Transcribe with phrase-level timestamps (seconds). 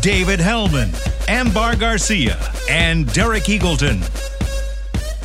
[0.00, 0.94] David Hellman,
[1.28, 2.38] Ambar Garcia,
[2.70, 4.00] and Derek Eagleton.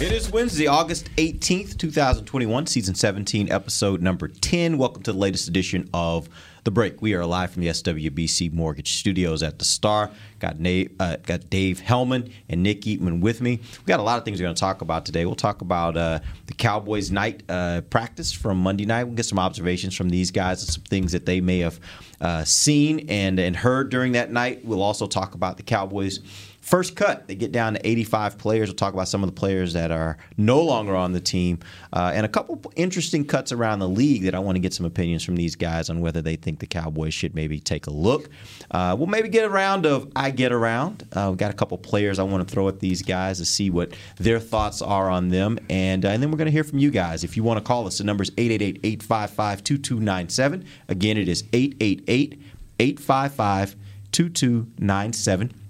[0.01, 4.79] It is Wednesday, August 18th, 2021, season 17, episode number 10.
[4.79, 6.27] Welcome to the latest edition of
[6.63, 7.01] The Break.
[7.01, 10.11] We are live from the SWBC Mortgage Studios at the Star.
[10.39, 10.55] Got,
[10.97, 13.59] uh, got Dave Hellman and Nick Eatman with me.
[13.79, 15.25] We got a lot of things we're going to talk about today.
[15.25, 19.03] We'll talk about uh, the Cowboys night uh, practice from Monday night.
[19.03, 21.81] We'll get some observations from these guys and some things that they may have
[22.21, 24.63] uh, seen and, and heard during that night.
[24.63, 26.21] We'll also talk about the Cowboys
[26.63, 28.69] First cut, they get down to 85 players.
[28.69, 31.59] We'll talk about some of the players that are no longer on the team
[31.91, 34.85] uh, and a couple interesting cuts around the league that I want to get some
[34.85, 38.29] opinions from these guys on whether they think the Cowboys should maybe take a look.
[38.71, 41.05] Uh, we'll maybe get a round of I Get Around.
[41.11, 43.69] Uh, we've got a couple players I want to throw at these guys to see
[43.69, 45.59] what their thoughts are on them.
[45.69, 47.25] And, uh, and then we're going to hear from you guys.
[47.25, 50.65] If you want to call us, the number is 888 855 2297.
[50.87, 52.41] Again, it is 888
[52.79, 53.75] 855
[54.13, 55.62] 2297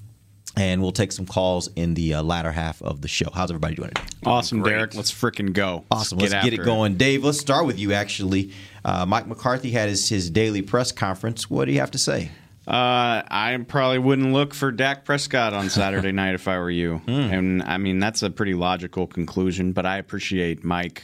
[0.55, 3.29] and we'll take some calls in the uh, latter half of the show.
[3.33, 4.03] How's everybody doing today?
[4.25, 4.95] Awesome, Derek.
[4.95, 5.85] Let's freaking go.
[5.89, 6.19] Awesome.
[6.19, 6.95] Let's get, after it going.
[6.95, 8.51] Dave, let's start with you, actually.
[8.85, 11.49] Uh, Mike McCarthy had his, his daily press conference.
[11.49, 12.29] What do you have to say?
[12.65, 16.97] Uh, I probably wouldn't look for Dak Prescott on Saturday night if I were you.
[16.99, 17.11] Hmm.
[17.11, 21.03] And I mean, that's a pretty logical conclusion, but I appreciate Mike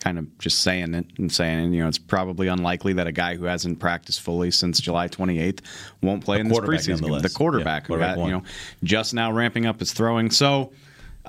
[0.00, 3.36] kind of just saying it and saying, you know, it's probably unlikely that a guy
[3.36, 5.60] who hasn't practiced fully since July 28th
[6.02, 7.22] won't play in this preseason.
[7.22, 8.42] The quarterback Yeah, who quarterback got, you know,
[8.82, 10.30] just now ramping up his throwing.
[10.30, 10.72] So,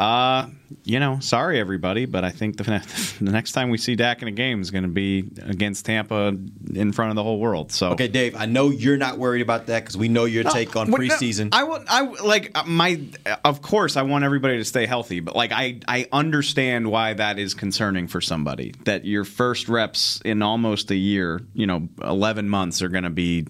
[0.02, 0.48] uh,
[0.84, 2.64] you know, sorry everybody, but I think the,
[3.22, 6.36] the next time we see Dak in a game is going to be against Tampa
[6.74, 7.72] in front of the whole world.
[7.72, 10.76] So Okay, Dave, I know you're not worried about that because we know your take
[10.76, 11.50] on What- no, preseason.
[11.52, 11.86] I want.
[11.88, 13.00] I like uh, my.
[13.46, 17.38] Of course, I want everybody to stay healthy, but like I, I understand why that
[17.38, 18.74] is concerning for somebody.
[18.86, 23.12] That your first reps in almost a year, you know, eleven months, are going to
[23.12, 23.46] be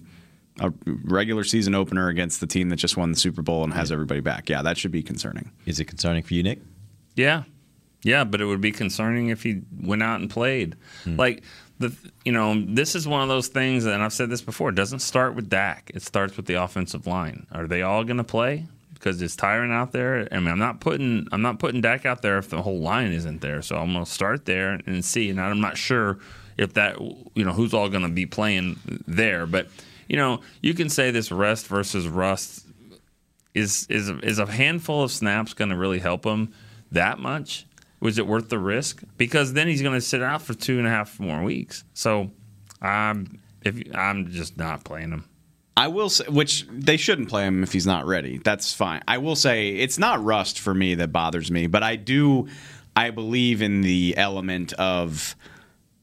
[0.60, 0.72] a
[1.04, 4.20] regular season opener against the team that just won the Super Bowl and has everybody
[4.20, 4.48] back.
[4.48, 5.50] Yeah, that should be concerning.
[5.66, 6.60] Is it concerning for you, Nick?
[7.14, 7.44] Yeah,
[8.02, 10.76] yeah, but it would be concerning if he went out and played.
[11.04, 11.16] Hmm.
[11.16, 11.42] Like
[11.78, 14.70] the, you know, this is one of those things, and I've said this before.
[14.70, 15.90] It doesn't start with Dak.
[15.94, 17.46] It starts with the offensive line.
[17.52, 18.66] Are they all going to play?
[18.94, 20.28] Because it's tiring out there.
[20.30, 23.12] I mean, I'm not putting I'm not putting Dak out there if the whole line
[23.12, 23.62] isn't there.
[23.62, 25.30] So I'm going to start there and see.
[25.30, 26.18] And I'm not sure
[26.56, 29.68] if that you know who's all going to be playing there, but.
[30.12, 32.66] You know, you can say this rest versus rust
[33.54, 36.52] is is is a handful of snaps going to really help him
[36.90, 37.66] that much?
[38.00, 39.02] Was it worth the risk?
[39.16, 41.84] Because then he's going to sit out for two and a half more weeks.
[41.94, 42.30] So,
[42.82, 45.24] I'm if I'm just not playing him.
[45.78, 48.36] I will say, which they shouldn't play him if he's not ready.
[48.36, 49.00] That's fine.
[49.08, 52.48] I will say it's not rust for me that bothers me, but I do.
[52.94, 55.34] I believe in the element of,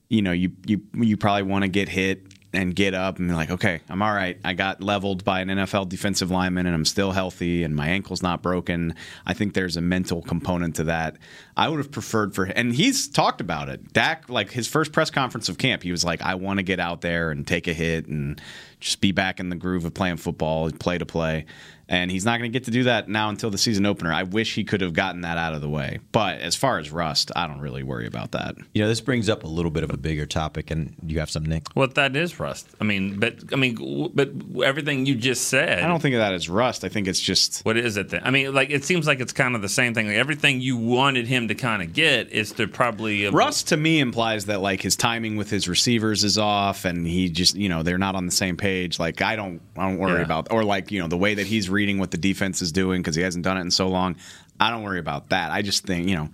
[0.10, 3.36] you know, you you you probably want to get hit and get up and be
[3.36, 4.40] like, okay, I'm all right.
[4.44, 8.24] I got leveled by an NFL defensive lineman and I'm still healthy and my ankle's
[8.24, 8.96] not broken.
[9.26, 11.18] I think there's a mental component to that.
[11.56, 13.94] I would have preferred for, and he's talked about it.
[13.94, 16.80] Dak, like his first press conference of camp, he was like, I want to get
[16.80, 18.42] out there and take a hit and
[18.80, 21.46] just be back in the groove of playing football, play to play.
[21.92, 24.14] And he's not going to get to do that now until the season opener.
[24.14, 25.98] I wish he could have gotten that out of the way.
[26.12, 28.56] But as far as rust, I don't really worry about that.
[28.76, 31.32] You know, this brings up a little bit of a bigger topic, and you have
[31.32, 31.66] some, Nick.
[31.76, 32.68] Well, that is rust.
[32.80, 34.30] I mean, but I mean, but
[34.64, 35.80] everything you just said.
[35.80, 36.84] I don't think of that as rust.
[36.86, 38.22] I think it's just What is it then?
[38.24, 40.06] I mean, like it seems like it's kind of the same thing.
[40.10, 43.78] Like everything you wanted him to kind of get is to probably um, Rust to
[43.78, 47.68] me implies that like his timing with his receivers is off, and he just you
[47.68, 49.00] know they're not on the same page.
[49.00, 50.26] Like I don't I don't worry Yeah.
[50.26, 53.02] about or like you know the way that he's reading what the defense is doing
[53.02, 54.18] because he hasn't done it in so long.
[54.60, 55.52] I don't worry about that.
[55.52, 56.30] I just think you know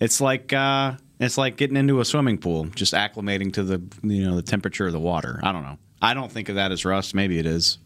[0.00, 4.26] it's like uh, it's like getting into a swimming pool, just acclimating to the you
[4.26, 5.38] know the temperature of the water.
[5.42, 5.76] I don't know.
[6.00, 7.14] I don't think of that as rust.
[7.14, 7.76] Maybe it is.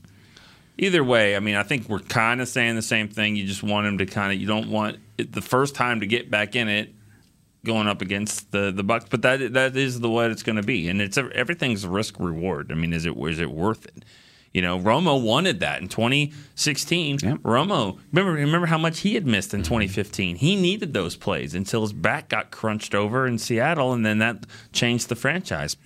[0.79, 3.35] Either way, I mean, I think we're kind of saying the same thing.
[3.35, 6.07] You just want him to kind of, you don't want it the first time to
[6.07, 6.95] get back in it,
[7.65, 9.07] going up against the the Bucks.
[9.11, 12.71] But that that is the way it's going to be, and it's everything's risk reward.
[12.71, 14.05] I mean, is it is it worth it?
[14.53, 17.19] You know, Romo wanted that in 2016.
[17.23, 17.39] Yep.
[17.39, 20.37] Romo, remember remember how much he had missed in 2015.
[20.37, 24.47] He needed those plays until his back got crunched over in Seattle, and then that
[24.73, 25.77] changed the franchise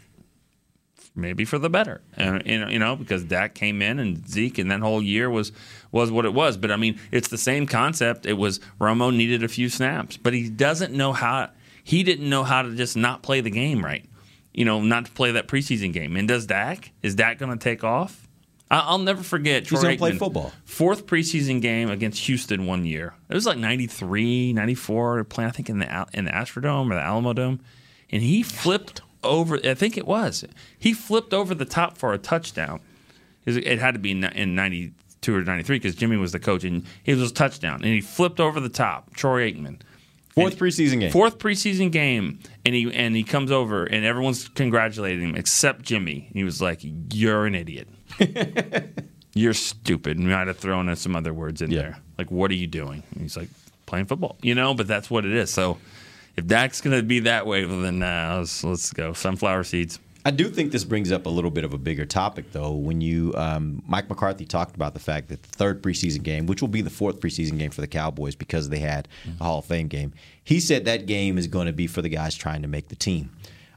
[1.15, 2.01] maybe for the better.
[2.17, 5.31] And you know, you know, because Dak came in and Zeke and that whole year
[5.31, 5.53] was
[5.93, 6.57] was what it was.
[6.57, 8.27] But I mean, it's the same concept.
[8.27, 11.51] It was Romo needed a few snaps, but he doesn't know how.
[11.83, 14.05] He didn't know how to just not play the game right.
[14.53, 16.17] You know, not to play that preseason game.
[16.17, 16.93] And does Dak?
[17.03, 18.24] Is Dak going to take off?
[18.83, 19.63] I'll never forget.
[19.63, 20.53] He's Troy gonna play football.
[20.65, 23.15] Fourth preseason game against Houston one year.
[23.29, 27.03] It was like 93, 94, playing I think in the in the Astrodome or the
[27.03, 27.61] Alamo Dome,
[28.11, 29.59] and he flipped over.
[29.65, 30.45] I think it was.
[30.79, 32.81] He flipped over the top for a touchdown.
[33.47, 36.85] It had to be in in 92 or 93 because Jimmy was the coach, and
[37.05, 39.15] it was a touchdown, and he flipped over the top.
[39.15, 39.81] Troy Aikman.
[40.35, 41.13] Fourth preseason game.
[41.13, 46.25] Fourth preseason game, and he and he comes over, and everyone's congratulating him except Jimmy.
[46.27, 46.81] And he was like,
[47.13, 47.89] "You're an idiot.
[49.35, 51.79] You're stupid." And we might have thrown in some other words in Yeah.
[51.81, 53.49] there, like, "What are you doing?" And he's like,
[53.87, 54.75] "Playing football," you know.
[54.75, 55.51] But that's what it is.
[55.51, 55.79] So,
[56.37, 59.99] if Dak's gonna be that way, well, then uh, let's let's go sunflower seeds.
[60.27, 62.73] I do think this brings up a little bit of a bigger topic, though.
[62.73, 66.63] When you, um, Mike McCarthy talked about the fact that the third preseason game, which
[66.63, 69.07] will be the fourth preseason game for the Cowboys because they had
[69.39, 72.09] a Hall of Fame game, he said that game is going to be for the
[72.09, 73.29] guys trying to make the team.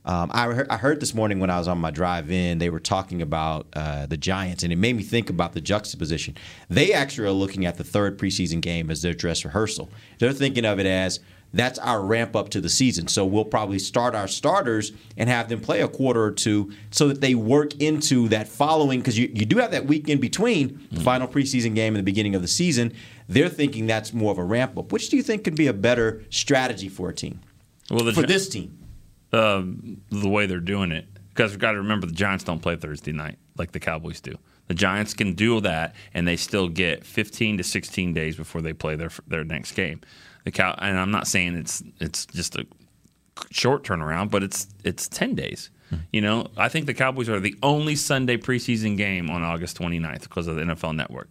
[0.07, 2.69] Um, I, heard, I heard this morning when I was on my drive in, they
[2.69, 6.37] were talking about uh, the Giants, and it made me think about the juxtaposition.
[6.69, 9.89] They actually are looking at the third preseason game as their dress rehearsal.
[10.19, 11.19] They're thinking of it as
[11.53, 13.07] that's our ramp up to the season.
[13.09, 17.09] So we'll probably start our starters and have them play a quarter or two so
[17.09, 20.87] that they work into that following because you, you do have that week in between
[20.91, 22.93] the final preseason game and the beginning of the season.
[23.27, 24.91] They're thinking that's more of a ramp up.
[24.91, 27.41] Which do you think could be a better strategy for a team?
[27.89, 28.77] Well, For Gi- this team.
[29.33, 31.05] Um, the way they're doing it.
[31.29, 34.35] Because we've got to remember the Giants don't play Thursday night like the Cowboys do.
[34.67, 38.73] The Giants can do that, and they still get 15 to 16 days before they
[38.73, 40.01] play their their next game.
[40.43, 42.65] The cow, and I'm not saying it's it's just a
[43.51, 45.69] short turnaround, but it's it's 10 days.
[46.11, 50.23] You know, I think the Cowboys are the only Sunday preseason game on August 29th
[50.23, 51.29] because of the NFL Network.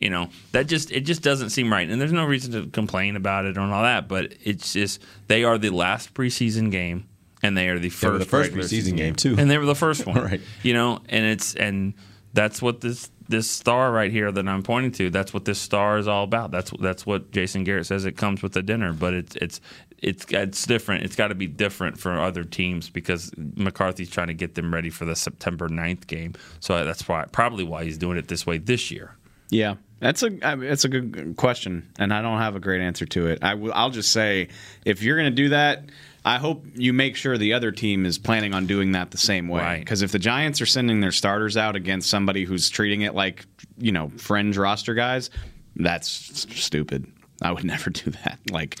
[0.00, 3.16] You know, that just it just doesn't seem right, and there's no reason to complain
[3.16, 4.06] about it and all that.
[4.06, 7.08] But it's just they are the last preseason game,
[7.42, 9.36] and they are the first were the first preseason season game, too.
[9.38, 10.40] and they were the first one, Right.
[10.62, 11.94] You know, and it's and
[12.34, 15.10] that's what this this star right here that I'm pointing to.
[15.10, 16.50] That's what this star is all about.
[16.50, 18.04] That's that's what Jason Garrett says.
[18.04, 19.60] It comes with the dinner, but it's it's
[19.98, 21.04] it's it's different.
[21.04, 24.90] It's got to be different for other teams because McCarthy's trying to get them ready
[24.90, 26.34] for the September 9th game.
[26.60, 29.14] So that's why probably why he's doing it this way this year.
[29.50, 30.30] Yeah, that's a
[30.62, 33.38] it's a good question, and I don't have a great answer to it.
[33.42, 33.72] I will.
[33.74, 34.48] I'll just say,
[34.84, 35.84] if you're going to do that,
[36.28, 39.48] I hope you make sure the other team is planning on doing that the same
[39.48, 39.62] way.
[39.62, 39.78] Right.
[39.78, 43.46] Because if the Giants are sending their starters out against somebody who's treating it like
[43.78, 45.30] you know fringe roster guys,
[45.76, 47.10] that's stupid.
[47.40, 48.38] I would never do that.
[48.50, 48.76] Like.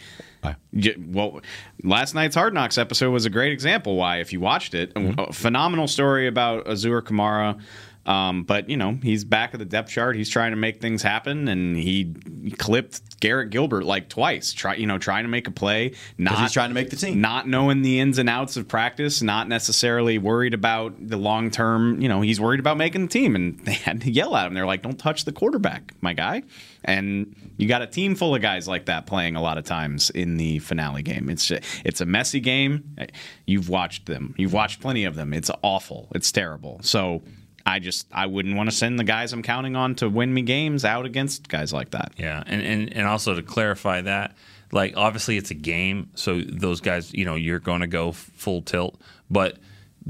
[0.98, 1.40] Well,
[1.82, 3.96] last night's Hard Knocks episode was a great example.
[3.96, 5.18] Why, if you watched it, mm-hmm.
[5.18, 7.60] a phenomenal story about Azur Kamara.
[8.08, 10.16] Um, but you know he's back at the depth chart.
[10.16, 12.14] He's trying to make things happen, and he
[12.56, 14.54] clipped Garrett Gilbert like twice.
[14.54, 17.20] Try you know trying to make a play, not he's trying to make the team.
[17.20, 22.00] not knowing the ins and outs of practice, not necessarily worried about the long term.
[22.00, 24.54] You know he's worried about making the team, and they had to yell at him.
[24.54, 26.44] They're like, "Don't touch the quarterback, my guy."
[26.84, 30.08] And you got a team full of guys like that playing a lot of times
[30.08, 31.28] in the finale game.
[31.28, 32.96] It's it's a messy game.
[33.44, 34.34] You've watched them.
[34.38, 35.34] You've watched plenty of them.
[35.34, 36.08] It's awful.
[36.14, 36.80] It's terrible.
[36.82, 37.20] So
[37.68, 40.40] I just I wouldn't want to send the guys I'm counting on to win me
[40.40, 42.12] games out against guys like that.
[42.16, 44.34] Yeah, and, and and also to clarify that,
[44.72, 48.62] like obviously it's a game, so those guys, you know, you're going to go full
[48.62, 48.98] tilt,
[49.30, 49.58] but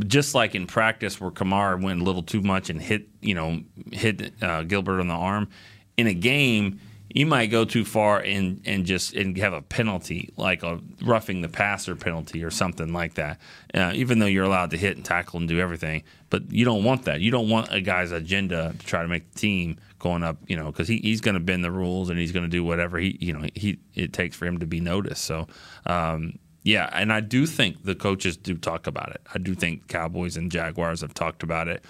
[0.07, 3.61] just like in practice where Kamara went a little too much and hit, you know,
[3.91, 5.49] hit uh, Gilbert on the arm,
[5.97, 6.79] in a game
[7.11, 11.41] you might go too far and and just and have a penalty like a roughing
[11.41, 13.41] the passer penalty or something like that.
[13.73, 16.85] Uh, even though you're allowed to hit and tackle and do everything, but you don't
[16.85, 17.21] want that.
[17.21, 20.37] You don't want a guy's agenda to try to make the team going up.
[20.47, 22.63] You know, because he, he's going to bend the rules and he's going to do
[22.63, 25.25] whatever he you know he it takes for him to be noticed.
[25.25, 25.47] So.
[25.87, 29.23] Um, yeah, and I do think the coaches do talk about it.
[29.33, 31.83] I do think Cowboys and Jaguars have talked about it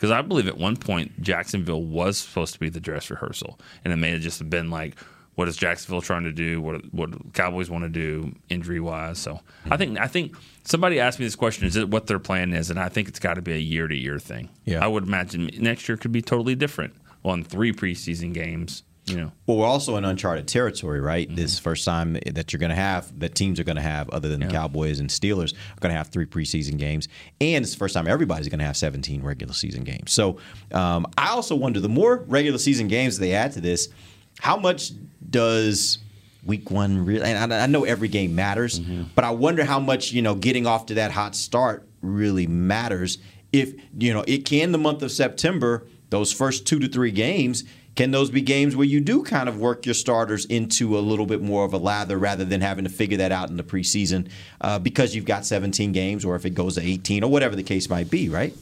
[0.00, 3.92] because I believe at one point Jacksonville was supposed to be the dress rehearsal, and
[3.92, 4.96] it may have just been like,
[5.34, 6.60] what is Jacksonville trying to do?
[6.62, 9.18] What what Cowboys want to do injury wise?
[9.18, 9.40] So
[9.70, 12.70] I think I think somebody asked me this question: Is it what their plan is?
[12.70, 14.48] And I think it's got to be a year to year thing.
[14.64, 14.82] Yeah.
[14.82, 18.82] I would imagine next year could be totally different on three preseason games.
[19.10, 21.28] You know, Well, we're also in uncharted territory, right?
[21.34, 24.28] This first time that you're going to have that teams are going to have, other
[24.28, 27.08] than the Cowboys and Steelers, are going to have three preseason games,
[27.40, 30.12] and it's the first time everybody's going to have 17 regular season games.
[30.12, 30.38] So,
[30.72, 33.88] um, I also wonder the more regular season games they add to this,
[34.40, 34.92] how much
[35.28, 35.98] does
[36.44, 37.24] week one really?
[37.24, 38.78] And I, I know every game matters,
[39.14, 43.18] but I wonder how much you know getting off to that hot start really matters
[43.52, 47.64] if you know it can the month of September, those first two to three games.
[48.00, 51.26] Can those be games where you do kind of work your starters into a little
[51.26, 54.30] bit more of a lather rather than having to figure that out in the preseason
[54.62, 57.62] uh, because you've got 17 games or if it goes to 18 or whatever the
[57.62, 58.54] case might be, right?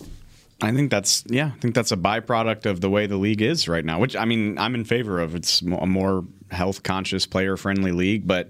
[0.61, 1.53] I think that's yeah.
[1.55, 4.01] I think that's a byproduct of the way the league is right now.
[4.01, 5.37] Which I mean, I'm in favor of.
[5.37, 8.27] It's a more health conscious, player friendly league.
[8.27, 8.49] But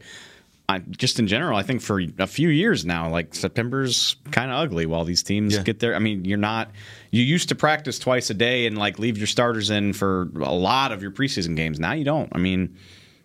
[0.70, 4.58] I just in general, I think for a few years now, like September's kind of
[4.58, 5.62] ugly while these teams Yeah.
[5.62, 5.94] get there.
[5.94, 6.70] I mean, you're not.
[7.10, 10.52] You used to practice twice a day and like leave your starters in for a
[10.52, 11.80] lot of your preseason games.
[11.80, 12.28] Now you don't.
[12.34, 12.76] I mean,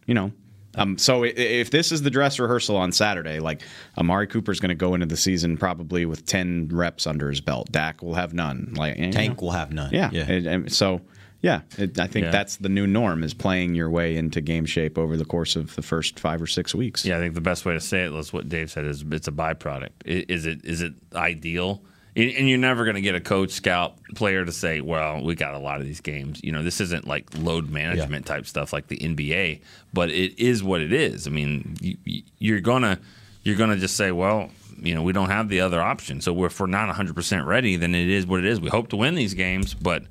[0.06, 0.32] you know.
[0.76, 3.62] Um, so if this is the dress rehearsal on Saturday, like
[3.98, 7.72] Amari Cooper's going to go into the season probably with ten reps under his belt.
[7.72, 8.74] Dak will have none.
[8.76, 9.12] Like you know.
[9.12, 9.92] Tank will have none.
[9.94, 10.10] Yeah.
[10.12, 11.02] It- and so,
[11.44, 12.32] yeah, it, I think Yeah.
[12.32, 15.76] that's the new norm is playing your way into game shape over the course of
[15.76, 17.06] the first five or six weeks.
[17.06, 19.28] Yeah, I think the best way to say it is what Dave said is it's
[19.28, 19.90] a byproduct.
[20.06, 21.84] Is it is it ideal?
[22.16, 25.56] And you're never going to get a coach, scout, player to say, "Well, we got
[25.56, 28.88] a lot of these games." You know, this isn't like load management type stuff like
[28.88, 29.62] the NBA,
[29.94, 31.26] but it is what it is.
[31.26, 33.00] I mean, you, you're gonna
[33.42, 36.60] you're gonna just say, "Well, you know, we don't have the other option." So if
[36.60, 38.62] we're not 100 percent ready, then it is what it is.
[38.62, 40.04] We hope to win these games, but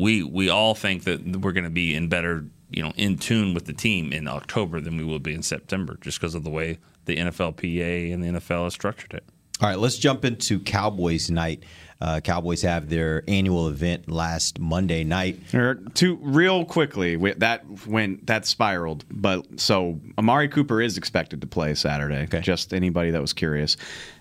[0.00, 3.54] we we all think that we're going to be in better you know in tune
[3.54, 6.50] with the team in October than we will be in September, just because of the
[6.50, 9.24] way the NFLPA and the NFL has structured it.
[9.60, 11.64] All right, let's jump into Cowboys night.
[12.00, 15.38] Uh, Cowboys have their annual event last Monday night.
[15.52, 21.42] Or two real quickly wi- that went that spiraled, but so Amari Cooper is expected
[21.42, 22.22] to play Saturday.
[22.22, 22.40] Okay.
[22.40, 23.76] Just anybody that was curious,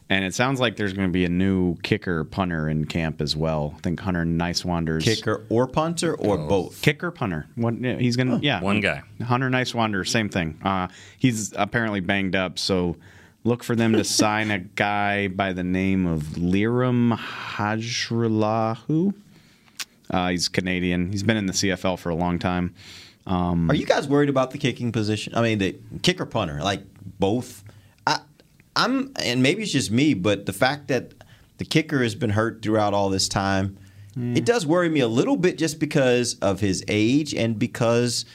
[0.10, 3.36] and it sounds like there's going to be a new kicker punter in camp as
[3.36, 3.76] well.
[3.78, 6.82] I think Hunter Nice Niswander's Kicker or punter or both?
[6.82, 7.46] kicker punter.
[7.56, 9.04] One, he's gonna yeah One guy.
[9.24, 10.60] Hunter Nice Niswander, same thing.
[10.64, 10.88] Uh,
[11.18, 12.96] he's apparently banged up, so
[13.44, 19.14] look for them to sign a guy by the name of Lirim Hajrullahu.
[20.10, 21.12] Uh, he's Canadian.
[21.12, 22.74] He's been in the CFL for a long time.
[23.28, 25.36] Are you guys worried about the kicking position?
[25.36, 26.82] I mean, the kicker punter, like
[27.20, 27.64] both.
[28.84, 31.14] I'm, and maybe it's just me, but the fact that
[31.58, 33.78] the kicker has been hurt throughout all this time,
[34.16, 34.34] it hmm.
[34.44, 38.26] does worry me a little bit, just because of his age and because.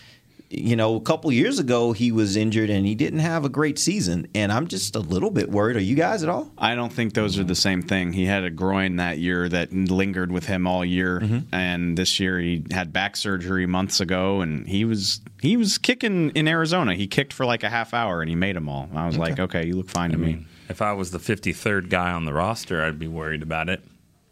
[0.56, 3.78] You know, a couple years ago he was injured and he didn't have a great
[3.78, 5.76] season, and I'm just a little bit worried.
[5.76, 6.50] Are you guys at all?
[6.56, 8.12] I don't think those are the same thing.
[8.12, 11.54] He had a groin that year that lingered with him all year, mm-hmm.
[11.54, 16.30] and this year he had back surgery months ago, and he was he was kicking
[16.30, 16.94] in Arizona.
[16.94, 18.88] He kicked for like a half hour, and he made them all.
[18.94, 20.46] I was like, okay, you look fine to me.
[20.68, 23.82] If I was the 53rd guy on the roster, I'd be worried about it.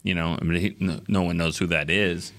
[0.01, 2.33] You know, I mean, he, no, no one knows who that is,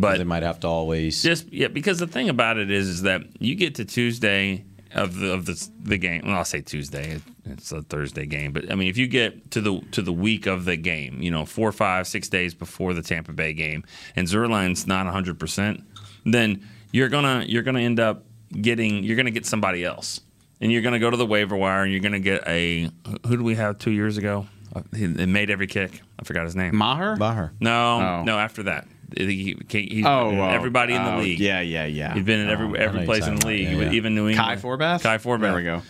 [0.00, 1.22] but They might have to always.
[1.22, 5.18] just yeah, because the thing about it is, is that you get to Tuesday of
[5.18, 6.22] the of the the game.
[6.26, 7.20] Well, I'll say Tuesday.
[7.44, 10.46] It's a Thursday game, but I mean, if you get to the to the week
[10.46, 13.84] of the game, you know, four, five, six days before the Tampa Bay game,
[14.16, 15.82] and Zuerlein's not hundred percent,
[16.24, 18.24] then you're gonna you're gonna end up
[18.60, 20.20] getting you're gonna get somebody else,
[20.60, 22.90] and you're gonna go to the waiver wire, and you're gonna get a
[23.26, 24.46] who do we have two years ago?
[24.74, 26.00] Uh, He, he made every kick.
[26.18, 26.74] I forgot his name.
[26.74, 27.16] Maher?
[27.16, 27.52] Maher.
[27.60, 28.24] No, Oh.
[28.24, 28.38] no.
[28.38, 28.86] After that,
[29.16, 31.38] he, he, he's Oh, been oh, everybody in the oh, league.
[31.38, 32.14] Yeah, yeah, yeah.
[32.14, 33.90] He's been in every Oh, every place in the league, Yeah, yeah.
[33.92, 34.48] even New England.
[34.48, 35.02] Kai Forbath?
[35.02, 35.40] Kai Forbath.
[35.40, 35.82] There we go.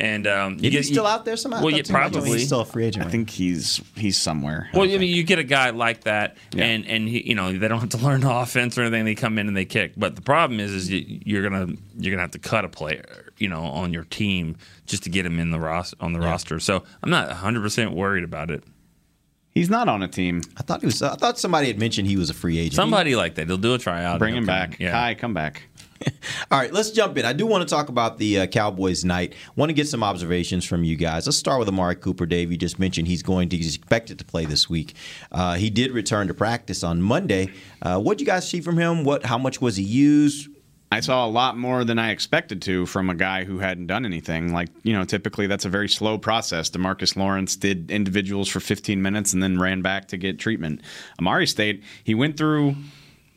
[0.00, 1.60] And um, Is you he still you- out there somehow?
[1.60, 2.30] Well, yeah, probably.
[2.30, 3.04] He's still a free agent.
[3.04, 4.68] I think he's he's somewhere.
[4.72, 6.66] Well, I mean, you get a guy like that, Yeah.
[6.66, 9.04] and and he, you know they don't have to learn the offense or anything.
[9.06, 9.94] They come in and they kick.
[9.96, 13.32] But the problem is, is you, you're gonna you're gonna have to cut a player,
[13.38, 14.56] you know, on your team
[14.86, 16.60] just to get him in the ros- on the roster.
[16.60, 18.62] So I'm not 100 percent worried about it.
[19.58, 20.42] He's not on a team.
[20.56, 21.02] I thought he was.
[21.02, 22.74] I thought somebody had mentioned he was a free agent.
[22.74, 24.18] Somebody like that, they'll do a tryout.
[24.18, 24.80] Bring him come back.
[24.80, 24.86] in.
[24.86, 24.92] Yeah.
[24.92, 25.62] Kai, come back.
[26.50, 27.24] All right, let's jump in.
[27.24, 29.34] I do want to talk about the uh, Cowboys night.
[29.56, 31.26] Want to get some observations from you guys.
[31.26, 32.24] Let's start with Amari Cooper.
[32.24, 34.94] Dave, you just mentioned he's going to he's expected to play this week.
[35.32, 37.50] Uh, he did return to practice on Monday.
[37.82, 39.02] Uh, what did you guys see from him?
[39.02, 39.26] What?
[39.26, 40.48] How much was he used?
[40.90, 44.06] I saw a lot more than I expected to from a guy who hadn't done
[44.06, 44.52] anything.
[44.52, 46.70] Like, you know, typically that's a very slow process.
[46.70, 50.80] Demarcus Lawrence did individuals for 15 minutes and then ran back to get treatment.
[51.18, 52.74] Amari State, he went through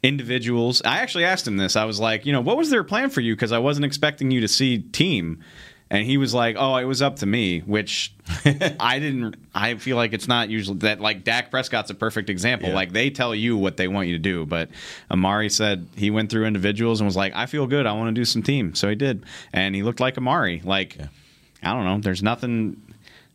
[0.02, 0.82] individuals.
[0.84, 1.76] I actually asked him this.
[1.76, 3.36] I was like, you know, what was their plan for you?
[3.36, 5.44] Because I wasn't expecting you to see team.
[5.92, 8.14] And he was like, "Oh, it was up to me," which
[8.80, 9.36] I didn't.
[9.54, 11.02] I feel like it's not usually that.
[11.02, 12.70] Like Dak Prescott's a perfect example.
[12.70, 12.76] Yeah.
[12.76, 14.70] Like they tell you what they want you to do, but
[15.12, 17.86] Amari said he went through individuals and was like, "I feel good.
[17.86, 20.62] I want to do some team." So he did, and he looked like Amari.
[20.64, 20.98] Like
[21.62, 22.00] I don't know.
[22.00, 22.82] There's nothing.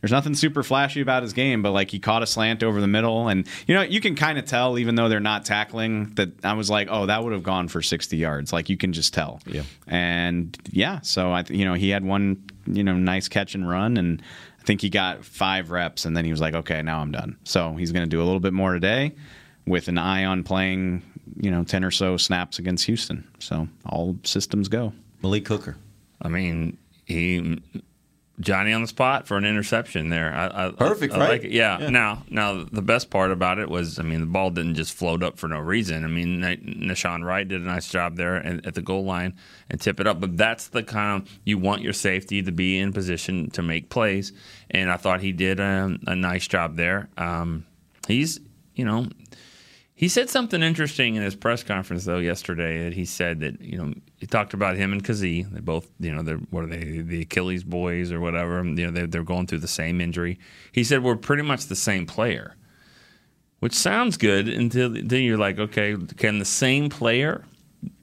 [0.01, 2.87] There's nothing super flashy about his game, but like he caught a slant over the
[2.87, 6.45] middle, and you know you can kind of tell, even though they're not tackling, that
[6.45, 8.53] I was like, oh, that would have gone for 60 yards.
[8.53, 9.39] Like you can just tell.
[9.47, 9.63] Yeah.
[9.87, 13.97] And yeah, so I, you know, he had one, you know, nice catch and run,
[13.97, 14.21] and
[14.59, 17.35] I think he got five reps, and then he was like, okay, now I'm done.
[17.43, 19.15] So he's going to do a little bit more today.
[19.67, 21.03] with an eye on playing,
[21.35, 23.27] you know, 10 or so snaps against Houston.
[23.39, 24.93] So all systems go.
[25.21, 25.75] Malik Hooker.
[26.21, 27.61] I mean, he
[28.39, 30.31] Johnny on the spot for an interception there.
[30.31, 31.29] I, I, Perfect, I, right?
[31.29, 31.51] like it.
[31.51, 31.79] Yeah.
[31.79, 31.89] Yeah.
[31.89, 35.23] Now, now the best part about it was, I mean, the ball didn't just float
[35.23, 36.03] up for no reason.
[36.03, 39.33] I mean, Na- Nahshon Wright did a nice job there at, at the goal line
[39.71, 40.19] and tip it up.
[40.19, 43.89] But that's the kind of you want your safety to be in position to make
[43.89, 44.33] plays,
[44.69, 47.09] and I thought he did a, a nice job there.
[47.17, 47.65] Um,
[48.07, 48.39] he's,
[48.75, 49.07] you know,
[49.97, 52.83] he said something interesting in his press conference though yesterday.
[52.83, 55.51] That he said that you know he talked about him and Kazee.
[55.51, 58.63] They both you know they're what are they the Achilles boys or whatever.
[58.63, 60.37] You know they're, they're going through the same injury.
[60.71, 62.55] He said we're pretty much the same player,
[63.59, 67.43] which sounds good until then you're like okay can the same player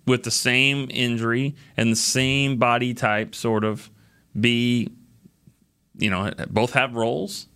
[0.05, 3.89] with the same injury and the same body type sort of
[4.39, 4.91] be
[5.97, 7.47] you know both have roles.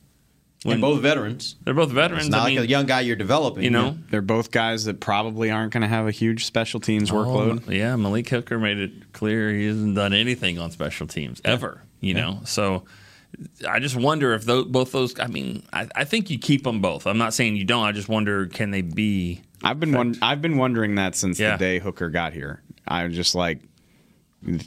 [0.64, 1.56] And both veterans.
[1.64, 2.26] They're both veterans.
[2.26, 3.62] It's not I like mean, a young guy you're developing.
[3.62, 3.96] you know.
[4.10, 7.64] They're both guys that probably aren't going to have a huge special teams oh, workload.
[7.68, 11.82] Oh, yeah, Malik Hooker made it clear he hasn't done anything on special teams ever.
[12.00, 12.84] You know, so
[13.68, 15.18] I just wonder if those, both those.
[15.18, 17.06] I mean, I, I think you keep them both.
[17.06, 17.84] I'm not saying you don't.
[17.84, 19.42] I just wonder can they be?
[19.62, 21.56] I've been won- I've been wondering that since Yeah.
[21.56, 22.62] the day Hooker got here.
[22.86, 23.58] I'm just like,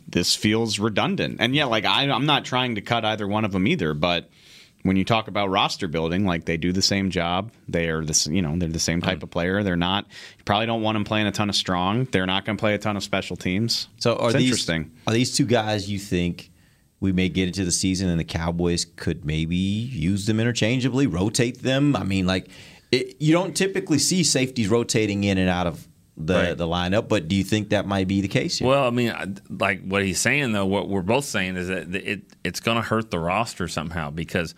[0.07, 3.53] this feels redundant, and yeah, like I, I'm not trying to cut either one of
[3.53, 4.29] them either, but
[4.83, 7.51] when you talk about roster building, like they do the same job.
[7.67, 9.23] They are this, you know, they're the same type mm.
[9.23, 9.63] of player.
[9.63, 10.05] They're not.
[10.37, 12.05] You probably don't want them playing a ton of strong.
[12.05, 13.87] They're not going to play a ton of special teams.
[13.97, 14.91] So are it's these interesting.
[15.07, 16.51] are these two guys you think
[16.99, 21.61] we may get into the season and the Cowboys could maybe use them interchangeably, rotate
[21.61, 21.95] them?
[21.95, 22.49] I mean, like
[22.91, 26.57] it, you don't typically see safeties rotating in and out of the Right.
[26.57, 28.67] the lineup, but do you think that might be the case here?
[28.67, 31.93] Well, I mean, I- like what he's saying though, what we're both saying is that
[31.95, 34.53] it it's going to hurt the roster somehow because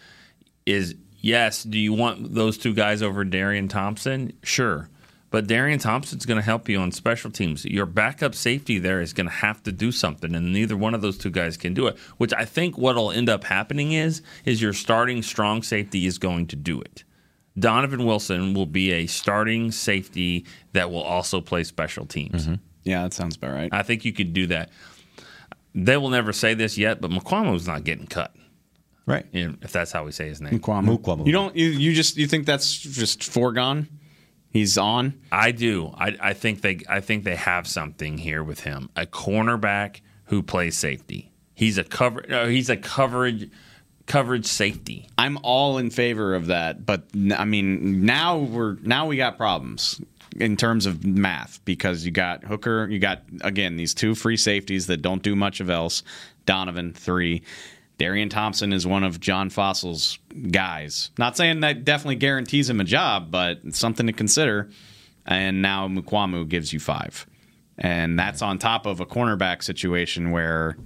[0.66, 4.34] is yes, do you want those two guys over Darian Thompson?
[4.44, 4.90] Sure.
[5.30, 7.66] But Darian Thompson's going to help you on special teams.
[7.66, 11.02] Your backup safety there is going to have to do something, and neither one of
[11.02, 11.98] those two guys can do it.
[12.18, 16.46] Which I think what'll end up happening is is your starting strong safety is going
[16.48, 17.04] to do it.
[17.58, 22.50] Donovan Wilson will be a starting safety that will also play special teams.
[22.84, 23.70] Yeah, that sounds about right.
[23.72, 24.70] I think you could do that.
[25.76, 28.36] They will never say this yet, but McQuamo's not getting cut.
[29.06, 29.26] right.
[29.34, 30.98] If that's how we say his name, Mukuamu.
[31.00, 31.26] Mukuamu.
[31.26, 31.56] You don't.
[31.56, 32.18] You, you just.
[32.18, 33.88] You think that's just foregone?
[34.50, 35.20] He's on.
[35.32, 35.94] I do.
[35.98, 36.80] I, I think they.
[36.88, 38.90] I think they have something here with him.
[38.96, 41.32] A cornerback who plays safety.
[41.56, 42.24] He's a cover.
[42.32, 43.50] Uh, he's a coverage
[44.06, 45.08] coverage safety.
[45.18, 47.04] I'm all in favor of that, but
[47.36, 50.02] I mean, now we're now we got problems
[50.40, 54.88] in terms of math because you got Hooker, you got again these two free safeties
[54.88, 56.04] that don't do much of else.
[56.46, 57.44] Donovan three,
[57.98, 60.20] Darian Thompson is one of John Fassel's
[60.52, 61.12] guys.
[61.18, 64.70] Not saying that definitely guarantees him a job, but it's something to consider.
[65.26, 67.26] And now Mukuamu gives you five.
[67.78, 70.78] And that's on top of a cornerback situation where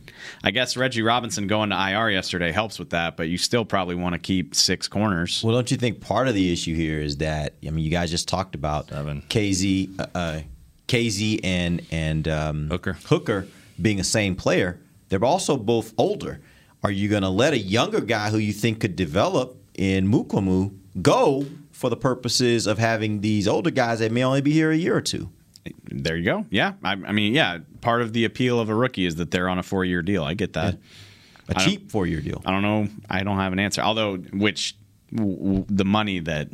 [0.43, 3.95] I guess Reggie Robinson going to IR yesterday helps with that, but you still probably
[3.95, 5.43] want to keep six corners.
[5.43, 8.09] Well, don't you think part of the issue here is that I mean, you guys
[8.09, 9.21] just talked about Seven.
[9.29, 10.41] Kazee, uh, uh,
[10.87, 12.93] Kazee and and um, Hooker.
[13.05, 13.47] Hooker
[13.81, 14.79] being the same player.
[15.09, 16.39] They're also both older.
[16.83, 20.77] Are you going to let a younger guy who you think could develop in Mukuamu
[21.01, 24.75] go for the purposes of having these older guys that may only be here a
[24.75, 25.29] year or two?
[25.85, 26.45] There you go.
[26.49, 26.73] Yeah.
[26.83, 29.59] I, I mean, yeah, part of the appeal of a rookie is that they're on
[29.59, 30.23] a four year deal.
[30.23, 30.77] I get that.
[31.49, 32.41] A don't- cheap four year deal.
[32.45, 32.87] I don't know.
[33.09, 33.81] I don't have an answer.
[33.81, 34.75] Although, which
[35.15, 36.49] w- w- the money that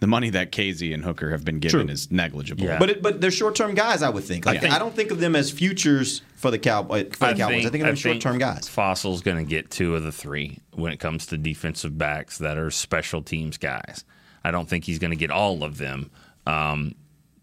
[0.00, 1.92] the money that Kazee and Hooker have been given True.
[1.92, 2.64] is negligible.
[2.64, 2.78] Yeah.
[2.78, 4.02] But it, but they're short term guys.
[4.02, 4.44] I would think.
[4.44, 7.34] Like, I think- I don't think of them as futures for the Cowboy for the
[7.34, 7.64] Cowboys.
[7.66, 8.68] I think of them short term guys.
[8.68, 12.58] Fassel's going to get two of the three when it comes to defensive backs that
[12.58, 14.04] are special teams guys.
[14.44, 16.10] I don't think he's going to get all of them.
[16.46, 16.96] Um,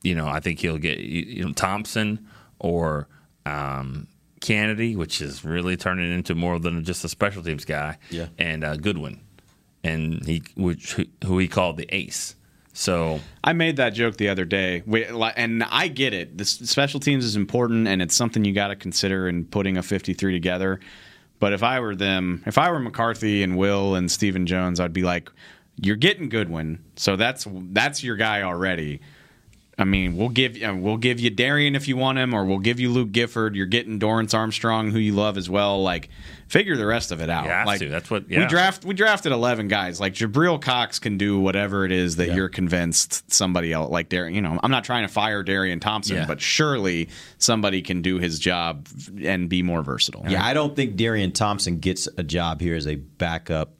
[0.03, 2.27] you know, I think he'll get you you know Thompson
[2.59, 3.07] or
[3.45, 4.07] um,
[4.39, 7.97] Kennedy, which is really turning into more than just a special teams guy.
[8.09, 8.27] Yeah.
[8.37, 9.21] and uh, Goodwin,
[9.83, 12.35] and he which who he called the ace.
[12.73, 14.81] So I made that joke the other day,
[15.35, 16.37] and I get it.
[16.37, 19.83] The special teams is important, and it's something you got to consider in putting a
[19.83, 20.79] 53 together.
[21.39, 24.93] But if I were them, if I were McCarthy and Will and Stephen Jones, I'd
[24.93, 25.29] be like,
[25.75, 29.01] "You're getting Goodwin, so that's that's your guy already."
[29.81, 32.59] I mean, we'll give uh, we'll give you Darian if you want him, or we'll
[32.59, 33.55] give you Luke Gifford.
[33.55, 35.81] You're getting Dorance Armstrong, who you love as well.
[35.81, 36.09] Like,
[36.47, 37.45] figure the rest of it out.
[37.45, 37.89] You have like, to.
[37.89, 38.85] That's what- we draft.
[38.85, 39.99] We drafted eleven guys.
[39.99, 44.35] Like Jabril Cox can do whatever it is that you're convinced somebody else, like Darian.
[44.35, 46.25] You know, I'm not trying to fire Darian Thompson, Yeah.
[46.27, 48.87] but surely somebody can do his job
[49.23, 50.25] and be more versatile.
[50.27, 53.73] Yeah, I don't think Darian Thompson gets a job here as a backup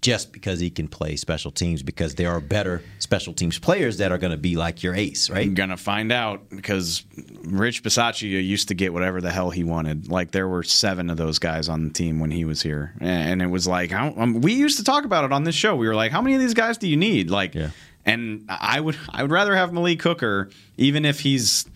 [0.00, 4.10] just because he can play special teams because there are better special teams players that
[4.12, 5.46] are going to be like your ace, right?
[5.46, 7.04] I'm gonna find out because
[7.44, 10.08] Rich Bisaccia used to get whatever the hell he wanted.
[10.08, 13.40] Like there were seven of those guys on the team when he was here, and
[13.40, 15.76] it was like how, um, we used to talk about it on this show.
[15.76, 17.30] We were like, how many of these guys do you need?
[17.30, 17.70] Like, Yeah.
[18.04, 21.66] and I would I would rather have Malik Hooker, even if he's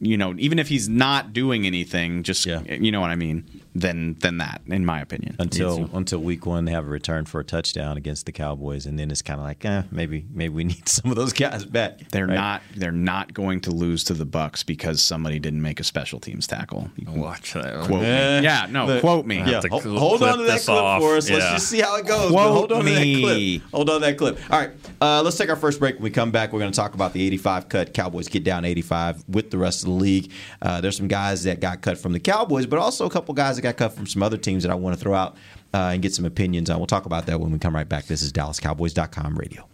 [0.00, 2.62] you know even if he's not doing anything, just Yeah.
[2.64, 3.44] you know what I mean,
[3.80, 5.36] than than that in my opinion.
[5.38, 8.98] Until until week one, they have a return for a touchdown against the Cowboys, and
[8.98, 12.00] then it's kind of like, eh, maybe maybe we need some of those guys back.
[12.10, 12.34] They're right?
[12.34, 12.62] not.
[12.76, 16.46] They're not going to lose to the Bucks because somebody didn't make a special teams
[16.46, 16.90] tackle.
[16.96, 17.84] You can Watch that.
[17.86, 18.44] quote Eh, me.
[18.48, 19.38] Yeah, no, but- quote me.
[19.38, 21.00] Yeah, to cl- hold on to that clip off.
[21.02, 21.28] for us.
[21.30, 22.32] Let's just see how it goes.
[22.32, 23.14] Hold on to me.
[23.22, 23.70] that clip.
[23.72, 24.38] Hold on to that clip.
[24.50, 25.96] All right, uh, let's take our first break.
[25.96, 27.94] When we come back, we're going to talk about the 85 cut.
[27.94, 30.30] Cowboys get down 85 with the rest of the league.
[30.62, 33.56] Uh, there's some guys that got cut from the Cowboys, but also a couple guys
[33.56, 35.36] that got cut from some other teams that I want to throw out
[35.74, 36.78] uh, and get some opinions on.
[36.78, 38.06] We'll talk about that when we come right back.
[38.06, 39.66] This is DallasCowboys.com radio.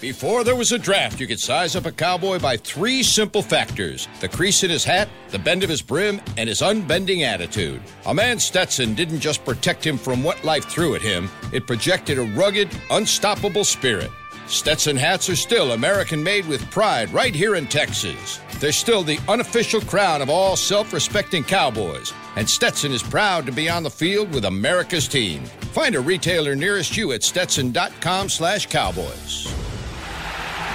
[0.00, 4.08] Before there was a draft, you could size up a cowboy by three simple factors
[4.20, 7.80] the crease in his hat, the bend of his brim, and his unbending attitude.
[8.06, 12.18] A man Stetson didn't just protect him from what life threw at him, it projected
[12.18, 14.10] a rugged, unstoppable spirit.
[14.54, 18.38] Stetson hats are still American made with pride right here in Texas.
[18.60, 23.52] They're still the unofficial crown of all self respecting cowboys, and Stetson is proud to
[23.52, 25.44] be on the field with America's team.
[25.74, 29.52] Find a retailer nearest you at stetson.com slash cowboys.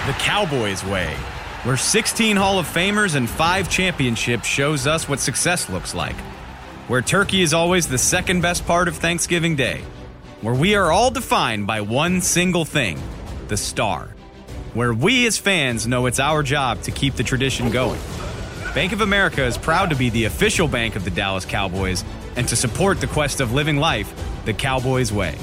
[0.08, 1.14] The Cowboys way,
[1.64, 6.18] where 16 Hall of Famers and 5 championships shows us what success looks like.
[6.90, 9.84] Where turkey is always the second best part of Thanksgiving Day.
[10.42, 13.02] Where we are all defined by one single thing
[13.50, 14.16] the star.
[14.74, 18.00] Where we as fans know it's our job to keep the tradition going.
[18.74, 22.48] Bank of America is proud to be the official bank of the Dallas Cowboys and
[22.48, 24.14] to support the quest of living life
[24.46, 25.36] the Cowboys way.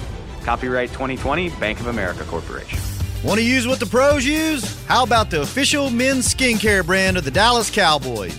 [0.45, 2.79] Copyright 2020, Bank of America Corporation.
[3.25, 4.85] Want to use what the pros use?
[4.85, 8.39] How about the official men's skincare brand of the Dallas Cowboys?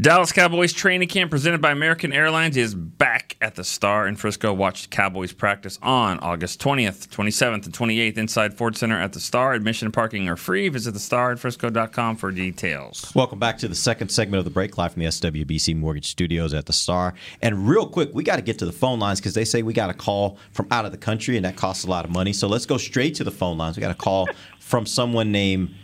[0.00, 4.50] Dallas Cowboys training camp presented by American Airlines is back at the Star in Frisco.
[4.50, 9.20] Watch the Cowboys practice on August 20th, 27th, and 28th inside Ford Center at the
[9.20, 9.52] Star.
[9.52, 10.70] Admission and parking are free.
[10.70, 13.12] Visit thestarinfrisco.com for details.
[13.14, 16.54] Welcome back to the second segment of the break live from the SWBC Mortgage Studios
[16.54, 17.12] at the Star.
[17.42, 19.74] And real quick, we got to get to the phone lines because they say we
[19.74, 22.32] got a call from out of the country and that costs a lot of money.
[22.32, 23.76] So let's go straight to the phone lines.
[23.76, 25.74] We got a call from someone named,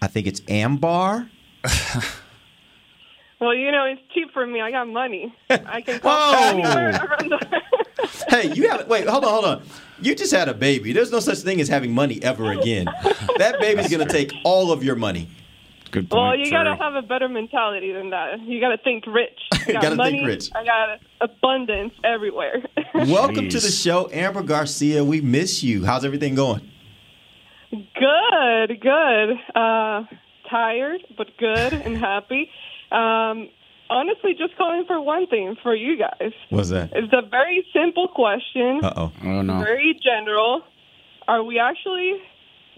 [0.00, 1.28] I think it's Ambar.
[3.40, 4.60] Well, you know, it's cheap for me.
[4.60, 5.32] I got money.
[5.50, 6.48] I can call Whoa.
[6.48, 7.62] anywhere around the
[8.28, 8.88] Hey, you haven't.
[8.88, 9.62] Wait, hold on, hold on.
[10.00, 10.92] You just had a baby.
[10.92, 12.86] There's no such thing as having money ever again.
[13.38, 15.28] That baby's going to take all of your money.
[15.92, 18.40] Good Well, you got to have a better mentality than that.
[18.40, 19.38] You got to think rich.
[19.52, 20.24] I got Gotta think money.
[20.26, 20.50] rich.
[20.56, 22.64] I got abundance everywhere.
[22.94, 25.04] Welcome to the show, Ambar Garcia.
[25.04, 25.84] We miss you.
[25.84, 26.68] How's everything going?
[27.70, 29.30] good, good.
[29.54, 30.04] Uh,
[30.50, 32.50] tired, but good and happy.
[32.92, 33.48] Um,
[33.90, 36.32] honestly, just calling for one thing for you guys.
[36.50, 36.90] What's that?
[36.94, 38.80] It's a very simple question.
[38.82, 39.12] Uh oh.
[39.24, 39.58] Oh no.
[39.60, 40.62] very general.
[41.26, 42.20] Are we actually?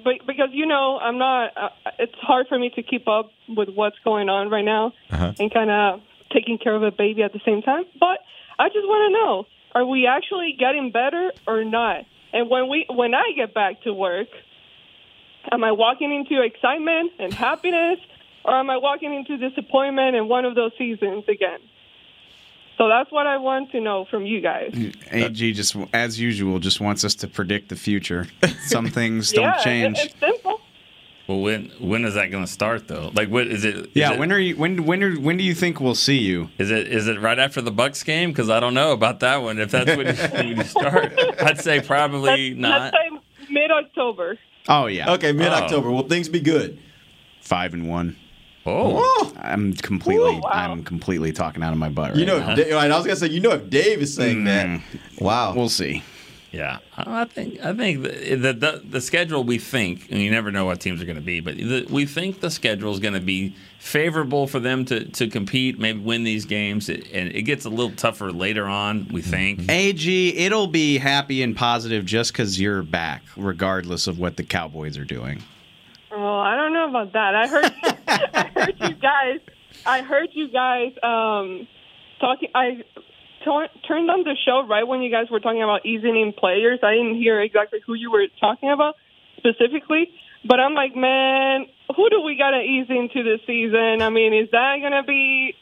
[0.03, 1.53] But because you know, I'm not.
[1.57, 1.69] Uh,
[1.99, 5.33] it's hard for me to keep up with what's going on right now, Uh-huh.
[5.39, 6.01] and kind of
[6.33, 7.85] taking care of a baby at the same time.
[8.01, 8.19] But
[8.59, 12.05] I just want to know: Are we actually getting better or not?
[12.33, 14.29] And when we, when I get back to work,
[15.53, 17.99] am I walking into excitement and happiness,
[18.45, 21.61] or am I walking into disappointment and one of those seasons again?
[22.79, 24.75] So that's what I want to know from you guys.
[25.11, 28.27] AG just, as usual, just wants us to predict the future.
[28.67, 29.99] Some things don't yeah, change.
[29.99, 30.61] it's simple.
[31.29, 33.11] Well, when when is that going to start though?
[33.15, 33.77] Like, what is it?
[33.77, 34.57] is Yeah, it- when are you?
[34.57, 36.49] When when are, when do you think we'll see you?
[36.59, 38.31] Is it is it right after the Bucks game?
[38.31, 39.59] Because I don't know about that one.
[39.61, 40.07] If that's when
[40.57, 42.95] you, start, I'd say probably not.
[42.95, 44.39] Let's mid October.
[44.69, 45.13] Oh yeah.
[45.13, 45.89] Okay, mid October.
[45.89, 45.93] Oh.
[45.93, 46.79] Will things be good?
[47.43, 48.17] Five and one.
[48.67, 50.37] Oh, I'm completely.
[50.37, 50.51] Ooh, wow.
[50.51, 52.11] I'm completely talking out of my butt.
[52.11, 52.55] Right You know, now.
[52.55, 55.21] Da- I was gonna say, you know, if Dave is saying that, mm.
[55.21, 55.55] wow.
[55.55, 56.03] we'll see.
[56.53, 60.51] Yeah, I think I think the the, the, the schedule we think, and you never
[60.51, 63.15] know what teams are going to be, but the, we think the schedule is going
[63.15, 67.43] to be favorable for them to, to compete, maybe win these games, it, and it
[67.43, 69.07] gets a little tougher later on.
[69.13, 69.31] We mm-hmm.
[69.31, 69.61] think.
[69.61, 69.71] Mm-hmm.
[69.71, 74.99] Ag, it'll be happy and positive just because you're back, regardless of what the Cowboys
[74.99, 75.45] are doing.
[76.31, 77.35] Well, I don't know about that.
[77.35, 77.73] I heard,
[78.07, 79.41] I heard you guys.
[79.85, 81.67] I heard you guys um,
[82.21, 82.51] talking.
[82.55, 82.85] I
[83.45, 86.79] tor- turned on the show right when you guys were talking about easing in players.
[86.85, 88.95] I didn't hear exactly who you were talking about
[89.39, 90.07] specifically,
[90.47, 91.67] but I'm like, man,
[91.97, 94.01] who do we got to ease into this season?
[94.01, 95.57] I mean, is that going to be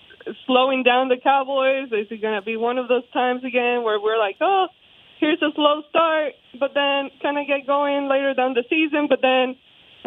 [0.45, 1.89] slowing down the Cowboys?
[1.97, 4.67] Is it going to be one of those times again where we're like, oh,
[5.19, 9.21] here's a slow start, but then kind of get going later down the season, but
[9.23, 9.57] then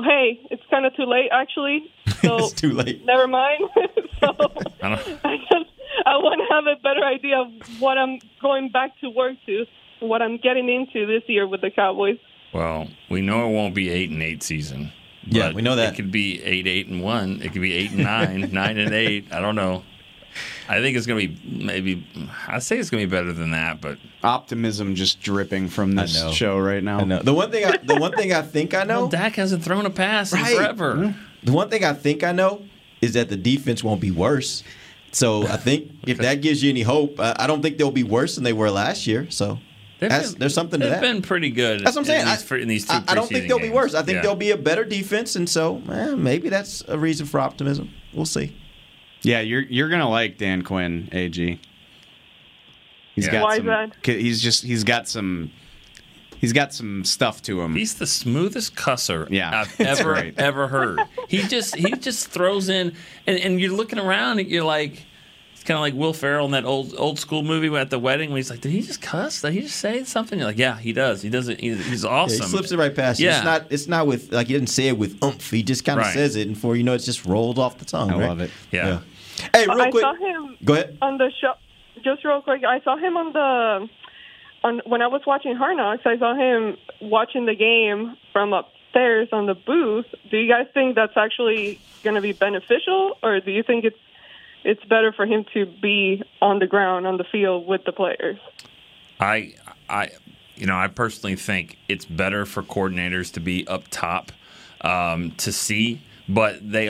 [0.04, 1.92] hey, it's kind of too late actually.
[2.22, 3.04] So it's too late.
[3.04, 3.64] never mind.
[4.20, 4.28] so
[4.84, 5.70] I don't, I just
[6.06, 9.66] I want to have a better idea of what I'm going back to work to,
[10.02, 12.20] what I'm getting into this year with the Cowboys.
[12.54, 14.92] well, we know it won't be eight and eight season.
[15.24, 15.94] Yeah, we know that.
[15.94, 17.42] it could be eight, eight and one.
[17.42, 19.26] It could be eight and nine, nine and eight.
[19.32, 19.84] I don't know.
[20.78, 22.08] I think it's going to be maybe.
[22.48, 26.32] I say it's going to be better than that, but Optimism just dripping from this
[26.34, 27.00] show right now.
[27.00, 27.22] I know.
[27.22, 29.86] The one thing, I, the one thing I think I know, well, Dak hasn't thrown
[29.86, 30.52] a pass Right.
[30.52, 31.16] in forever.
[31.44, 32.62] the one thing I think I know
[33.02, 34.64] is that the defense won't be worse.
[35.12, 38.04] So I think if that gives you any hope, I, I don't think they'll be
[38.04, 39.30] worse than they were last year.
[39.30, 39.60] So
[40.00, 41.02] been- there's something to they've that.
[41.02, 41.82] been pretty good.
[41.82, 42.22] That's what I'm saying.
[42.22, 43.94] In these, I- in these two I, I don't think they'll be worse.
[43.94, 44.22] I think Yeah.
[44.22, 47.90] they'll be a better defense, and so eh, maybe that's a reason for optimism.
[48.14, 48.56] We'll see.
[49.24, 51.36] Yeah, you're you're gonna like Dan Quinn, Ag.
[51.36, 53.32] He's Yeah.
[53.32, 53.66] got Why is some.
[53.68, 53.96] that?
[54.06, 55.52] He's just he's got some.
[56.40, 57.76] He's got some stuff to him.
[57.76, 60.34] He's the smoothest cusser Yeah, I've ever right.
[60.40, 61.00] ever heard.
[61.28, 62.96] He just he just throws in,
[63.28, 65.04] and, and you're looking around, and you're like,
[65.54, 68.30] it's kind of like Will Ferrell in that old old school movie at the wedding
[68.32, 69.42] when he's like, did he just cuss?
[69.42, 70.40] Did he just say something?
[70.40, 71.22] You're like, yeah, he does.
[71.22, 71.60] He doesn't.
[71.60, 72.42] He's, he's Yeah, awesome.
[72.42, 73.28] he slips it right past you.
[73.28, 73.36] Yeah.
[73.36, 73.66] It's not.
[73.70, 75.52] It's not with like he didn't say it with oomph.
[75.52, 76.14] He just kind of Right.
[76.16, 78.10] says it, and before you know, it's just rolled off the tongue.
[78.10, 78.30] I right?
[78.30, 78.50] love it.
[78.72, 79.02] Yeah.
[79.54, 80.02] Hey, real I quick.
[80.02, 80.98] saw him Go ahead.
[81.02, 81.54] on the show.
[82.04, 83.90] Just real quick, I saw him on the
[84.64, 86.04] on when I was watching Hard Knocks.
[86.06, 90.06] I saw him watching the game from upstairs on the booth.
[90.30, 93.98] Do you guys think that's actually going to be beneficial, or do you think it's
[94.64, 98.38] it's better for him to be on the ground on the field with the players?
[99.20, 99.56] I,
[99.90, 100.10] I,
[100.56, 104.32] you know, I personally think it's better for coordinators to be up top
[104.82, 106.90] um, to see, but they,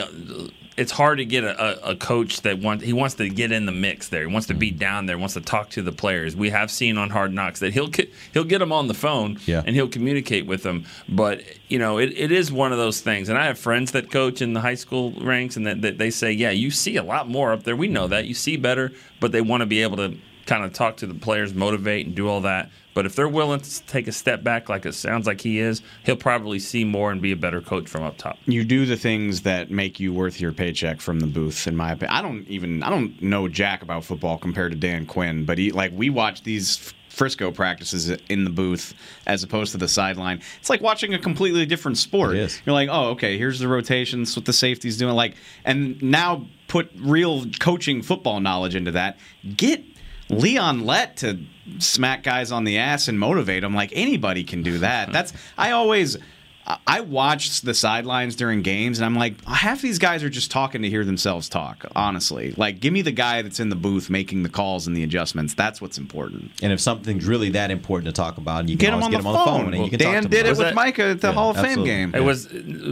[0.76, 3.72] it's hard to get a, a, coach that wants he wants to get in the
[3.72, 4.26] mix there.
[4.26, 4.78] He wants to be mm-hmm.
[4.78, 5.18] down there.
[5.18, 6.34] Wants to talk to the players.
[6.34, 9.38] We have seen on Hard Knocks that he'll get, he'll get them on the phone
[9.44, 9.62] Yeah.
[9.66, 10.86] and he'll communicate with them.
[11.08, 13.28] But you know, it, it is one of those things.
[13.28, 16.10] And I have friends that coach in the high school ranks, and that, that they
[16.10, 17.76] say, yeah, you see a lot more up there.
[17.76, 18.10] We know mm-hmm.
[18.10, 21.06] that you see better, but they want to be able to kind of talk to
[21.06, 22.70] the players, motivate, and do all that.
[22.94, 25.82] But if they're willing to take a step back, like it sounds like he is,
[26.04, 28.38] he'll probably see more and be a better coach from up top.
[28.46, 31.66] You do the things that make you worth your paycheck from the booth.
[31.66, 35.06] In my opinion, I don't even I don't know jack about football compared to Dan
[35.06, 38.94] Quinn, but he like we watch these Frisco practices in the booth
[39.26, 40.40] as opposed to the sideline.
[40.58, 42.34] It's like watching a completely different sport.
[42.64, 46.90] You're like, oh, okay, here's the rotations, what the safety's doing, like, and now put
[46.96, 49.18] real coaching football knowledge into that.
[49.56, 49.84] Get
[50.32, 51.38] Leon Lett to
[51.78, 55.12] smack guys on the ass and motivate them like anybody can do that.
[55.12, 56.16] That's I always
[56.64, 60.52] I- I watch the sidelines during games and I'm like half these guys are just
[60.52, 62.54] talking to hear themselves talk, honestly.
[62.56, 65.54] Like give me the guy that's in the booth making the calls and the adjustments.
[65.54, 66.52] That's what's important.
[66.62, 69.10] And if something's really that important to talk about, you can Get him always on
[69.10, 69.74] get the him on the phone, phone.
[69.74, 71.34] and you can talk Dan to did it Was with that- Micah at the Yeah,
[71.34, 71.90] Hall of Fame absolutely.
[71.90, 72.12] game.
[72.12, 72.48] Hey, was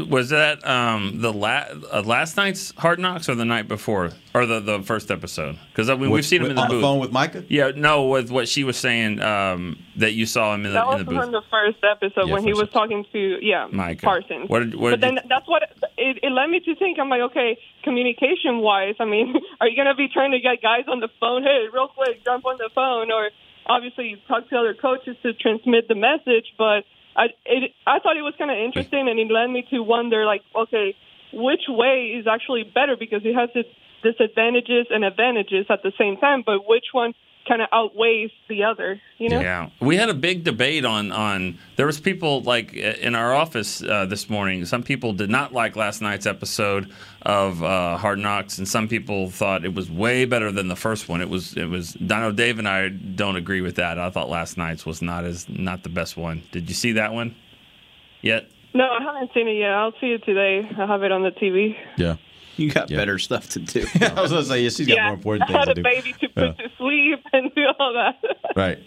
[0.08, 4.46] was that um, the la- uh, last night's Hard Knocks or the night before or
[4.46, 5.58] the, the first episode?
[5.70, 6.78] Because I mean, we've seen him with- in the on booth.
[6.78, 7.44] the phone with Micah.
[7.48, 10.92] Yeah, no, with what she was saying um, that you saw him in the, That
[10.92, 11.18] in the booth.
[11.18, 14.04] on the first episode Yeah, when he first was talking to yeah Micah.
[14.06, 14.48] Parsons.
[14.48, 15.62] What did- what but did then that's what
[15.98, 16.98] it, it led me to think.
[16.98, 20.84] I'm like, okay, communication wise, I mean, are you gonna be trying to get guys
[20.88, 21.42] on the phone?
[21.42, 23.30] Hey, real quick, jump on the phone, or
[23.66, 26.46] obviously talk to other coaches to transmit the message.
[26.56, 26.84] But
[27.16, 30.24] I it, I thought it was kind of interesting, and it led me to wonder,
[30.24, 30.94] like, okay,
[31.32, 33.68] which way is actually better because it has its
[34.02, 36.42] disadvantages and advantages at the same time.
[36.44, 37.14] But which one
[37.50, 39.00] kind of outweighs the other.
[39.18, 39.40] You know.
[39.40, 41.58] Yeah, we had a big debate on on.
[41.76, 44.64] There was people like in our office uh, this morning.
[44.64, 49.30] Some people did not like last night's episode of uh, Hard Knocks, and some people
[49.30, 51.20] thought it was way better than the first one.
[51.20, 51.96] It was it was.
[52.00, 53.98] I know Dave and I don't agree with that.
[53.98, 56.42] I thought last night's was not as not the best one.
[56.52, 57.34] Did you see that one
[58.22, 58.48] yet?
[58.72, 59.70] No, I haven't seen it yet.
[59.70, 60.68] I'll see it today.
[60.78, 61.74] I have it on the TV.
[61.96, 62.16] Yeah.
[62.60, 63.86] You got better stuff to do.
[64.00, 65.74] I was gonna say, yeah, she's got yeah, more important things to I things had
[65.74, 66.02] to a do.
[66.02, 68.20] baby to put to sleep and do all that.
[68.56, 68.78] Right.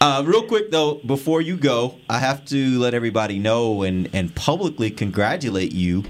[0.00, 4.34] Uh, real quick though, before you go, I have to let everybody know and and
[4.34, 6.04] publicly congratulate you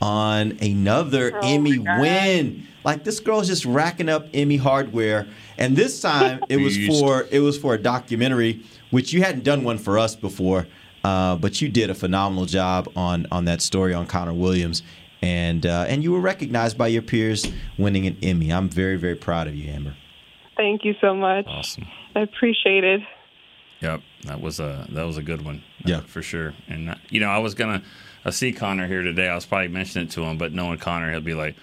[0.00, 2.66] on another Oh Emmy win.
[2.84, 5.26] Like this girl's just racking up Emmy hardware,
[5.58, 9.62] and this time it was for it was for a documentary, which you hadn't done
[9.64, 10.66] one for us before,
[11.02, 14.82] uh, but you did a phenomenal job on on that story on Connor Williams.
[15.24, 18.52] And, uh, and you were recognized by your peers winning an Emmy.
[18.52, 19.94] I'm very, very proud of you, Ambar.
[20.56, 21.46] Thank you so much.
[21.48, 21.86] Awesome.
[22.14, 23.00] I appreciate it.
[23.80, 25.62] Yep, that was a that was a good one.
[25.84, 26.00] Yeah.
[26.00, 26.54] for sure.
[26.68, 27.82] And uh, you know, I was gonna
[28.24, 29.28] I see Connor here today.
[29.28, 31.56] I was probably mentioning it to him, but knowing Connor, he'll be like,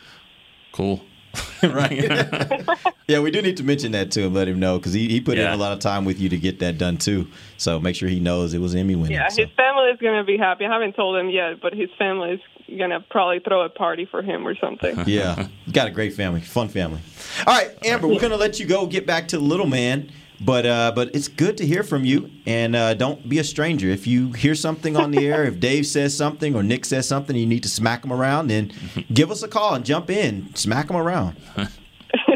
[0.71, 1.01] "Cool."
[1.63, 2.67] right.
[3.07, 5.21] yeah, we do need to mention that to him, let him know because he, he
[5.21, 7.27] put in a lot of time with you to get that done too.
[7.57, 9.13] So make sure he knows it was Emmy winning.
[9.13, 9.43] Yeah, so.
[9.43, 10.65] his family is going to be happy.
[10.65, 12.41] I haven't told him yet, but his family is
[12.77, 15.03] going to probably throw a party for him or something.
[15.07, 16.99] yeah, got a great family, fun family.
[17.45, 20.11] All right, Ambar, we're gonna let you go, get back to the little man.
[20.43, 23.89] But uh, but it's good to hear from you, and uh, don't be a stranger.
[23.89, 27.35] If you hear something on the air, if Dave says something or Nick says something,
[27.35, 28.47] you need to smack them around.
[28.47, 28.71] Then
[29.13, 31.35] give us a call and jump in, smack them around.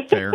[0.08, 0.32] Fair.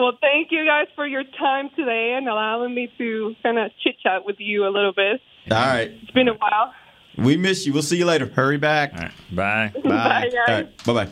[0.00, 3.94] well, thank you guys for your time today and allowing me to kind of chit
[4.02, 5.20] chat with you a little bit.
[5.50, 6.74] All right, It's been a while.
[7.18, 7.72] We miss you.
[7.72, 8.26] We'll see you later.
[8.26, 8.92] Hurry back.
[8.94, 9.72] All right, bye.
[9.84, 10.34] Bye, guys.
[10.34, 10.84] All right.
[10.84, 11.08] Bye bye.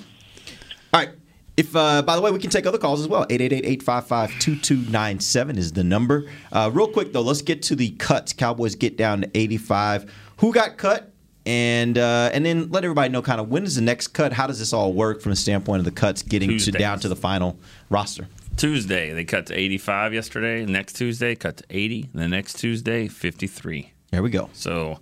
[0.93, 1.11] All right.
[1.57, 3.27] If, uh, by the way, we can take other calls as well.
[3.27, 6.31] 888-855-2297 is the number.
[6.51, 8.33] Uh, real quick, though, let's get to the cuts.
[8.33, 10.11] Cowboys get down to 85.
[10.39, 11.13] Who got cut?
[11.47, 14.31] And uh, and then let everybody know kind of when is the next cut?
[14.33, 17.09] How does this all work from the standpoint of the cuts getting to down to
[17.09, 17.59] the final
[17.89, 18.29] roster?
[18.59, 20.67] Tuesday they cut to 85 yesterday.
[20.67, 22.11] Next Tuesday cut to 80.
[22.13, 23.91] The next Tuesday 53.
[24.11, 24.51] There we go.
[24.53, 25.01] So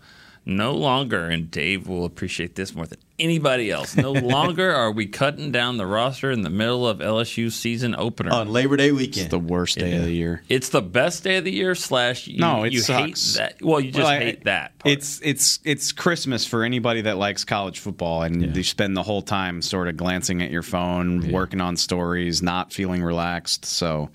[0.49, 3.97] no longer, and Dave will appreciate this more than anybody else.
[3.97, 8.33] No longer are we cutting down the roster in the middle of LSU's season opener.
[8.33, 9.27] On Labor Day weekend.
[9.27, 10.43] It's the worst day of the year.
[10.49, 11.75] it's the best day of the year.
[11.75, 13.35] Slash, you, No, it you sucks.
[13.37, 13.63] hate that.
[13.63, 14.79] Well, you just Well, I- hate that.
[14.79, 14.93] Part.
[14.95, 19.23] It's it's it's Christmas for anybody that likes college football, and you spend the whole
[19.23, 23.65] time sort of glancing at your phone, working on stories, not feeling relaxed.
[23.67, 24.09] So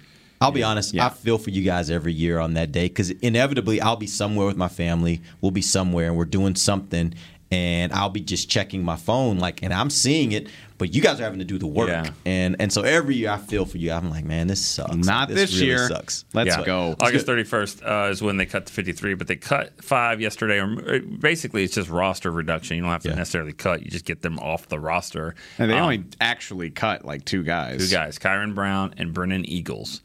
[0.43, 0.93] I'll be honest.
[0.93, 1.06] Yeah.
[1.06, 4.45] I feel for you guys every year on that day because inevitably I'll be somewhere
[4.45, 5.21] with my family.
[5.41, 7.13] We'll be somewhere and we're doing something,
[7.51, 10.47] and I'll be just checking my phone, like, and I'm seeing it,
[10.79, 12.10] but you guys are having to do the work, Yeah.
[12.25, 13.91] and and so every year I feel for you.
[13.91, 14.95] I'm like, man, this sucks.
[14.95, 15.88] not this, this, really year.
[15.88, 16.25] Sucks.
[16.34, 16.65] Let's Yeah.
[16.65, 16.95] go.
[16.99, 20.58] August 31st uh, is when they cut to 53, but they cut five yesterday.
[20.60, 22.75] Or uh, basically, it's just roster reduction.
[22.77, 23.15] You don't have to Yeah.
[23.15, 25.36] necessarily cut; you just get them off the roster.
[25.60, 27.88] And they Um, only actually cut like two guys.
[27.88, 30.01] two guys, Kyron Brown and Brennan Eagles.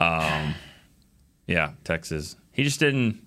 [0.00, 0.54] Um,
[1.46, 2.36] yeah, Texas.
[2.52, 3.20] He just didn't.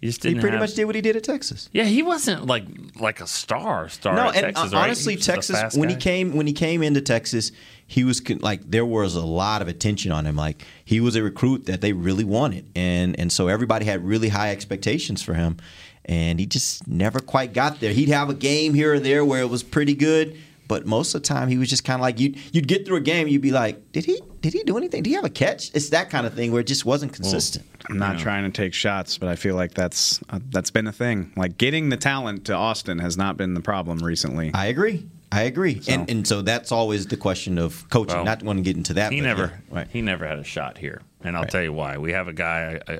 [0.00, 0.38] He just didn't.
[0.38, 1.68] He pretty have- much did what he did at Texas.
[1.72, 2.64] Yeah, he wasn't like
[2.98, 4.14] like a star star.
[4.16, 4.84] No, at and Texas, uh, right?
[4.84, 7.52] honestly, He was just a Texas when he came when he came into Texas,
[7.86, 10.34] he was like there was a lot of attention on him.
[10.34, 14.30] Like he was a recruit that they really wanted, and and so everybody had really
[14.30, 15.58] high expectations for him,
[16.04, 17.92] and he just never quite got there.
[17.92, 20.36] He'd have a game here or there where it was pretty good,
[20.72, 22.34] but most of the time he was just kind of like you.
[22.50, 25.02] You'd get through a game, you'd be like, did he did he do anything?
[25.02, 25.70] Did he have a catch?
[25.74, 27.66] It's that kind of thing where it just wasn't consistent.
[27.90, 30.92] I'm not trying to take shots, but I feel like that's uh, that's been a
[30.92, 31.30] thing.
[31.36, 34.50] Like getting the talent to Austin has not been the problem recently.
[34.54, 35.06] I agree.
[35.30, 38.16] I agree, and and so that's always the question of coaching.
[38.16, 39.12] Well, Not want to get into that.
[39.12, 39.88] he but never yeah, right.
[39.90, 41.50] he never had a shot here, and I'll Right.
[41.50, 41.96] tell you why.
[41.98, 42.94] We have a guy, a,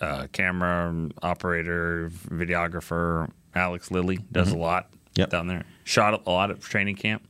[0.00, 5.30] a, a camera operator, videographer, Alex Lilly, does a lot Yep.
[5.30, 5.64] down there.
[5.84, 7.22] Shot a lot at training camp,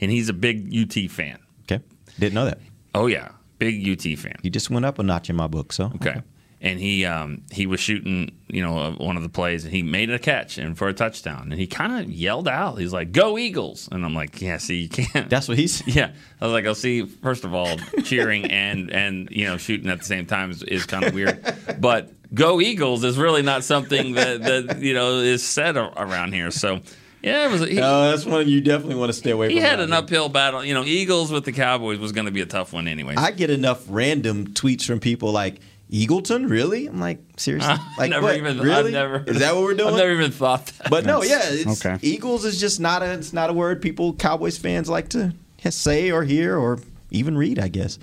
[0.00, 1.38] and he's a big UT fan.
[1.64, 1.82] Okay,
[2.18, 2.58] didn't know that.
[2.94, 4.36] Oh yeah, big UT fan.
[4.42, 6.22] He just went up a notch in my book, so Okay.
[6.64, 9.82] And he um, he was shooting, you know, uh, one of the plays, and he
[9.82, 13.10] made a catch and for a touchdown, and he kind of yelled out, "He's like,
[13.10, 15.82] go Eagles!" And I'm like, "Yeah, see, you can't." That's what he's.
[15.92, 19.90] Yeah, I was like, "I'll see." First of all, cheering and and you know shooting
[19.90, 21.42] at the same time is, is kind of weird,
[21.80, 26.52] but "Go Eagles" is really not something that that you know is said around here.
[26.52, 26.80] So
[27.22, 27.68] yeah, it was.
[27.68, 29.54] He, No, that's one you definitely want to stay away from.
[29.54, 29.70] he from.
[29.70, 29.98] had an here.
[29.98, 30.64] uphill battle.
[30.64, 33.14] You know, Eagles with the Cowboys was going to be a tough one, anyway.
[33.16, 35.60] I get enough random tweets from people like
[35.90, 36.50] Eagleton.
[36.50, 36.86] Really?
[36.86, 37.74] I'm like, seriously?
[37.98, 38.36] Like, never what?
[38.36, 38.58] even.
[38.58, 38.86] Really?
[38.86, 39.24] I've never.
[39.26, 39.90] Is that what we're doing?
[39.90, 40.90] I've never even thought that.
[40.90, 41.98] But no, yeah, it's, okay.
[42.02, 43.12] Eagles is just not a.
[43.12, 45.32] It's not a word people Cowboys fans like to
[45.70, 46.78] say or hear or
[47.10, 47.58] even read.
[47.58, 47.98] I guess.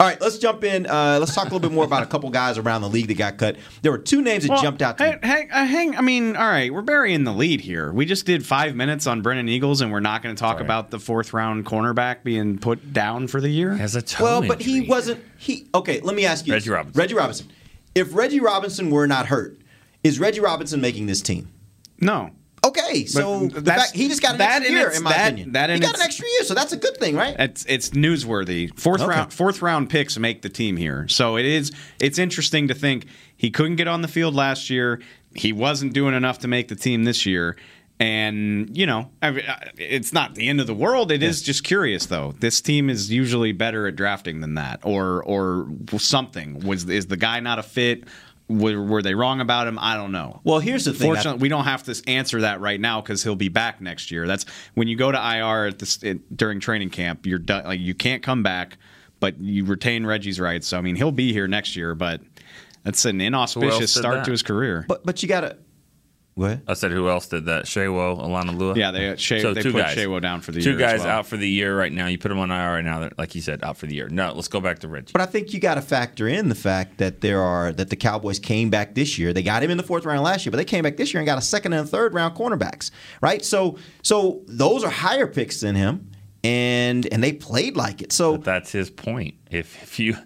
[0.00, 0.86] All right, let's jump in.
[0.86, 3.18] Uh, let's talk a little bit more about a couple guys around the league that
[3.18, 3.56] got cut.
[3.82, 5.18] There were two names that Well, jumped out to hey, me.
[5.28, 7.92] hey, uh, hang, I mean, all right, we're burying the lead here.
[7.92, 10.90] We just did five minutes on Brennan Eagles, and we're not going to talk about
[10.90, 13.74] the fourth round cornerback being put down for the year.
[13.74, 15.22] Has a toe Well, but he wasn't.
[15.36, 16.00] He okay.
[16.00, 16.98] Let me ask you, Reggie Robinson.
[16.98, 17.48] Reggie Robinson.
[17.94, 19.60] If Reggie Robinson were not hurt,
[20.02, 21.50] is Reggie Robinson making this team?
[22.00, 22.30] No.
[22.62, 25.28] Okay, so the fact, he just got an that extra year, its- in my that-
[25.32, 25.52] opinion.
[25.52, 27.34] that he got an extra year, so that's a good thing, right?
[27.38, 28.70] It's it's newsworthy.
[28.78, 29.08] Fourth Okay.
[29.10, 31.06] round fourth round picks make the team here.
[31.08, 33.06] So it is it's interesting to think
[33.36, 35.00] he couldn't get on the field last year.
[35.34, 37.56] He wasn't doing enough to make the team this year.
[37.98, 39.44] And you know, I mean,
[39.76, 41.12] it's not the end of the world.
[41.12, 42.34] It is just curious, though.
[42.40, 46.60] This team is usually better at drafting than that, or or something.
[46.60, 48.04] Was is the guy not a fit?
[48.50, 49.78] Were, were they wrong about him?
[49.78, 50.40] I don't know.
[50.42, 51.10] Well, here's the thing.
[51.10, 54.10] I- Fortunately, we don't have to answer that right now because he'll be back next
[54.10, 54.26] year.
[54.26, 54.44] That's
[54.74, 57.26] when you go to IR at this it, during training camp.
[57.26, 57.64] You're done.
[57.64, 58.76] Like you can't come back,
[59.20, 60.66] but you retain Reggie's rights.
[60.66, 62.20] So I mean, he'll be here next year, but
[62.82, 64.24] that's an inauspicious start that?
[64.24, 64.84] to his career.
[64.88, 65.56] But but you got to.
[66.40, 66.60] What?
[66.66, 67.66] I said, who else did that?
[67.66, 68.74] Shawo, Alana Lua.
[68.74, 71.18] Yeah, they- Shay- they put Shawo down for the two year as guys well.
[71.18, 72.06] out for the year right now.
[72.06, 73.10] You put them on IR right now.
[73.18, 74.08] Like you said, out for the year.
[74.08, 75.12] No, let's go back to Reggie.
[75.12, 77.96] But I think you got to factor in the fact that there are that the
[77.96, 79.32] Cowboys came back this year.
[79.34, 81.20] They got him in the fourth round last year, but they came back this year
[81.20, 83.44] and got a second and third round cornerbacks, right?
[83.44, 86.10] So so those are higher picks than him,
[86.42, 88.12] and and they played like it.
[88.12, 89.34] So But that's his point.
[89.50, 90.16] If if you,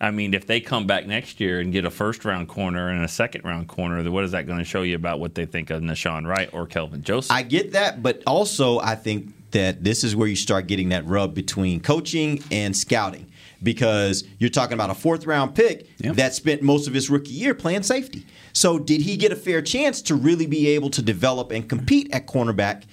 [0.00, 3.04] I mean, if they come back next year and get a first round corner and
[3.04, 5.46] a second round corner, then what is that going to show you about what they
[5.46, 7.32] think of Nahshon Wright or Kelvin Joseph?
[7.32, 11.06] I get that, but also I think that this is where you start getting that
[11.06, 13.30] rub between coaching and scouting
[13.62, 17.54] because you're talking about a fourth round pick that spent most of his rookie year
[17.54, 18.26] playing safety.
[18.52, 22.12] So did he get a fair chance to really be able to develop and compete
[22.12, 22.84] at cornerback?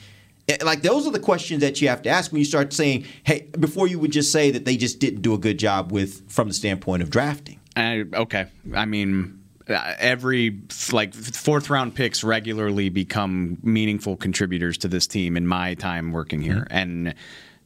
[0.52, 3.06] Eh, Like those are the questions that you have to ask when you start saying,
[3.24, 6.30] "Hey," before you would just say that they just didn't do a good job with
[6.30, 7.60] from the standpoint of drafting.
[7.76, 9.40] I, okay, I mean,
[9.70, 10.60] uh, every
[10.92, 16.42] like fourth round picks regularly become meaningful contributors to this team in my time working
[16.42, 17.14] here, and.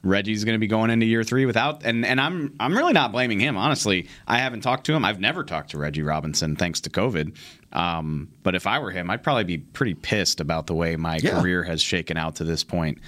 [0.04, 3.12] Reggie's going to be going into year three without, and, and I'm I'm really not
[3.12, 3.58] blaming him.
[3.58, 5.04] Honestly, I haven't talked to him.
[5.04, 7.36] I've never talked to Reggie Robinson thanks to COVID.
[7.76, 11.18] Um, but if I were him, I'd probably be pretty pissed about the way my
[11.22, 11.42] Yeah.
[11.42, 13.00] career has shaken out to this point.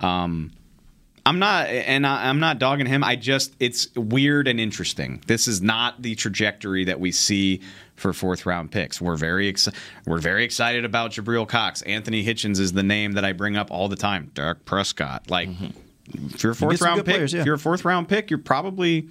[0.00, 0.52] Um,
[1.26, 3.02] I'm not, and I, I'm not dogging him.
[3.04, 5.22] I just, it's weird and interesting.
[5.26, 7.60] This is not the trajectory that we see
[7.96, 9.00] for fourth round picks.
[9.00, 9.68] We're very, ex-
[10.06, 11.82] we're very excited about Jabril Cox.
[11.82, 14.30] Anthony Hitchens is the name that I bring up all the time.
[14.34, 15.48] Dak Prescott, like,
[16.12, 17.40] if you're a fourth some round pick, players, yeah.
[17.40, 19.08] if you're a fourth round pick, you're probably.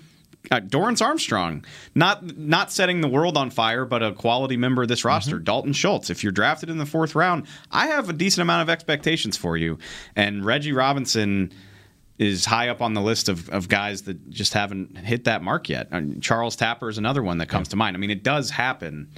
[0.50, 1.64] Uh, Dorance Armstrong,
[1.94, 5.38] not not setting the world on fire, but a quality member of this roster.
[5.38, 8.70] Dalton Schultz, if you're drafted in the fourth round, I have a decent amount of
[8.70, 9.78] expectations for you.
[10.16, 11.52] And Reggie Robinson
[12.18, 15.70] is high up on the list of, of guys that just haven't hit that mark
[15.70, 15.90] yet.
[16.22, 17.96] Charles Tapper is another one that comes to mind.
[17.96, 19.10] I mean, it does happen.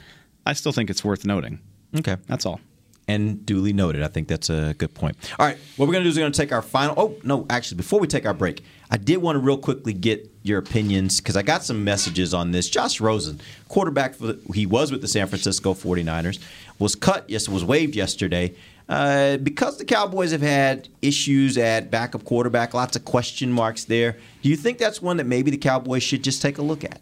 [0.46, 1.60] I still think it's worth noting.
[1.98, 2.18] Okay.
[2.28, 2.60] That's all.
[3.08, 4.02] And duly noted.
[4.02, 5.18] I think that's a good point.
[5.38, 5.58] All right.
[5.76, 6.96] What we're going to do is we're going to take our final.
[6.98, 10.32] Oh, no, actually, before we take our break, I did want to real quickly get
[10.44, 12.70] your opinions because I got some messages on this.
[12.70, 16.40] Josh Rosen, quarterback, for the, he was with the San Francisco 49ers,
[16.80, 18.56] was cut, yes, was waived yesterday.
[18.88, 24.18] Uh, because the Cowboys have had issues at backup quarterback, lots of question marks there.
[24.42, 27.02] Do you think that's one that maybe the Cowboys should just take a look at?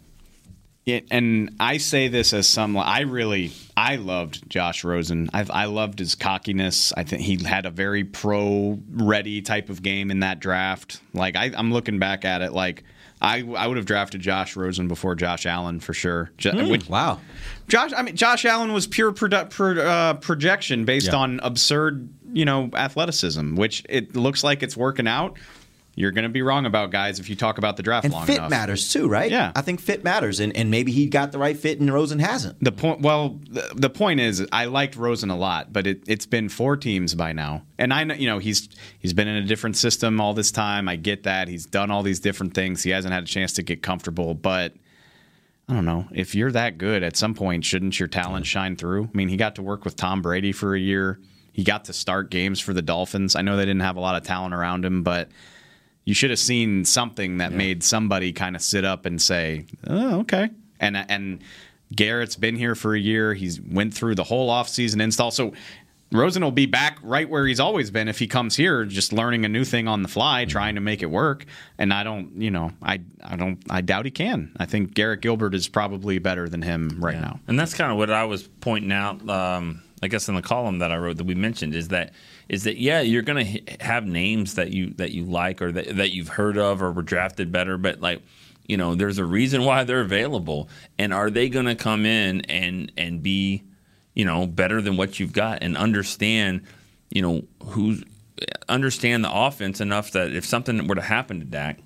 [0.84, 2.76] Yeah, and I say this as some.
[2.76, 5.30] I really, I loved Josh Rosen.
[5.32, 6.92] I've, I loved his cockiness.
[6.96, 11.00] I think he had a very pro-ready type of game in that draft.
[11.14, 12.82] Like I, I'm looking back at it, like
[13.20, 16.32] I, I would have drafted Josh Rosen before Josh Allen for sure.
[16.38, 17.20] Jo- Hmm, which- wow.
[17.68, 21.16] Josh, I mean, Josh Allen was pure produ- pro, uh, projection based Yeah.
[21.16, 25.38] on absurd, you know, athleticism, which it looks like it's working out.
[25.94, 28.24] You're going to be wrong about guys if you talk about the draft And long
[28.24, 28.50] fit enough.
[28.50, 29.30] matters too, right?
[29.30, 29.52] Yeah.
[29.54, 32.62] I think fit matters, and, and maybe he got the right fit and Rosen hasn't.
[32.64, 36.24] The point, well, the, the point is, I liked Rosen a lot, but it, it's
[36.24, 38.70] been four teams by now, and I know, you know, he's
[39.00, 40.88] he's been in a different system all this time.
[40.88, 42.82] I get that he's done all these different things.
[42.82, 44.72] He hasn't had a chance to get comfortable, but
[45.68, 47.02] I don't know if you're that good.
[47.02, 49.04] At some point, shouldn't your talent shine through?
[49.04, 51.20] I mean, he got to work with Tom Brady for a year.
[51.52, 53.36] He got to start games for the Dolphins.
[53.36, 55.28] I know they didn't have a lot of talent around him, but
[56.04, 60.20] you should have seen something that made somebody kind of sit up and say, "Oh,
[60.20, 60.50] okay."
[60.80, 61.40] And and
[61.94, 63.34] Garrett's been here for a year.
[63.34, 65.30] He's went through the whole offseason install.
[65.30, 65.52] So
[66.12, 69.44] Rosen will be back right where he's always been if he comes here, just learning
[69.44, 71.46] a new thing on the fly, trying to make it work.
[71.78, 74.52] And I don't, you know, I I don't, I doubt he can.
[74.58, 77.40] I think Garrett Gilbert is probably better than him right now.
[77.48, 79.26] And that's kind of what I was pointing out.
[79.28, 82.12] Um, I guess in the column that I wrote that we mentioned is that
[82.48, 86.12] is that yeah you're to have names that you that you like or that, that
[86.12, 88.20] you've heard of or were drafted better, but like
[88.66, 92.92] You know, there's a reason why they're available, and are they to come in and
[92.96, 93.64] and be,
[94.14, 96.62] you know, better than what you've got and understand,
[97.10, 98.04] you know, who's
[98.68, 101.78] understand the offense enough that if something were to happen to Dak,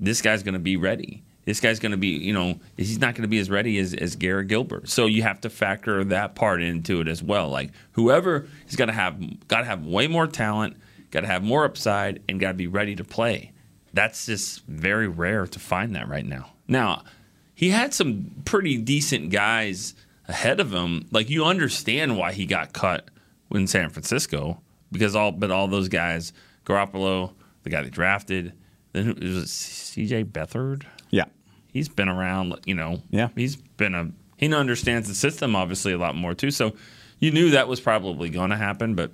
[0.00, 1.22] this guy's to be ready.
[1.44, 3.94] This guy's going to be, you know, he's not going to be as ready as,
[3.94, 4.88] as Garrett Gilbert.
[4.88, 7.48] So you have to factor that part into it as well.
[7.48, 10.76] Like whoever is going to have, got to have way more talent,
[11.10, 13.52] got to have more upside, and got to be ready to play.
[13.92, 16.52] That's just very rare to find that right now.
[16.68, 17.02] Now,
[17.54, 19.94] he had some pretty decent guys
[20.28, 21.06] ahead of him.
[21.10, 23.08] Like you understand why he got cut
[23.50, 26.32] in San Francisco because all but all those guys,
[26.64, 27.32] Garoppolo,
[27.62, 28.52] the guy they drafted,
[28.92, 30.24] then it was C.J.
[30.24, 30.84] Beathard.
[31.12, 31.26] Yeah,
[31.72, 32.58] he's been around.
[32.66, 36.50] You know, yeah, he's been a he understands the system obviously a lot more too.
[36.50, 36.72] So
[37.20, 39.12] you knew that was probably going to happen, but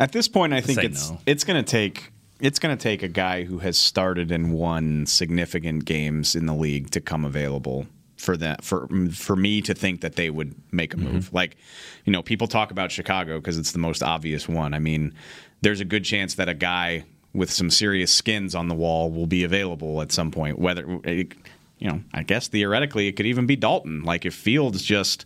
[0.00, 1.18] at this point, I think it's no.
[1.26, 2.10] it's going to take
[2.40, 6.54] it's going to take a guy who has started and won significant games in the
[6.54, 10.92] league to come available for that for for me to think that they would make
[10.94, 11.12] a mm-hmm.
[11.12, 11.32] move.
[11.32, 11.56] Like,
[12.04, 14.74] you know, people talk about Chicago because it's the most obvious one.
[14.74, 15.14] I mean,
[15.60, 19.26] there's a good chance that a guy with some serious skins on the wall will
[19.26, 20.58] be available at some point.
[20.58, 24.02] Whether you know, I guess theoretically it could even be Dalton.
[24.02, 25.24] Like if Fields just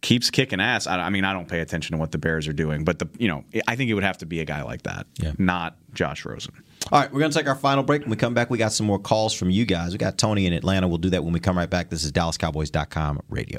[0.00, 0.86] keeps kicking ass.
[0.86, 3.08] I, I mean, I don't pay attention to what the Bears are doing, but the
[3.18, 5.32] you know, I think it would have to be a guy like that, yeah.
[5.38, 6.54] not Josh Rosen.
[6.92, 8.02] All right, we're going to take our final break.
[8.02, 9.92] When we come back, we got some more calls from you guys.
[9.92, 10.86] We got Tony in Atlanta.
[10.86, 11.90] We'll do that when we come right back.
[11.90, 13.58] This is DallasCowboys.com radio.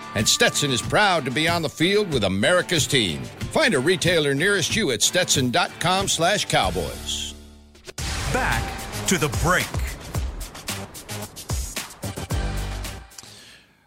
[0.15, 3.23] and Stetson is proud to be on the field with America's team.
[3.51, 7.33] Find a retailer nearest you at stetson.com slash cowboys.
[8.33, 8.63] Back
[9.07, 9.67] to the break.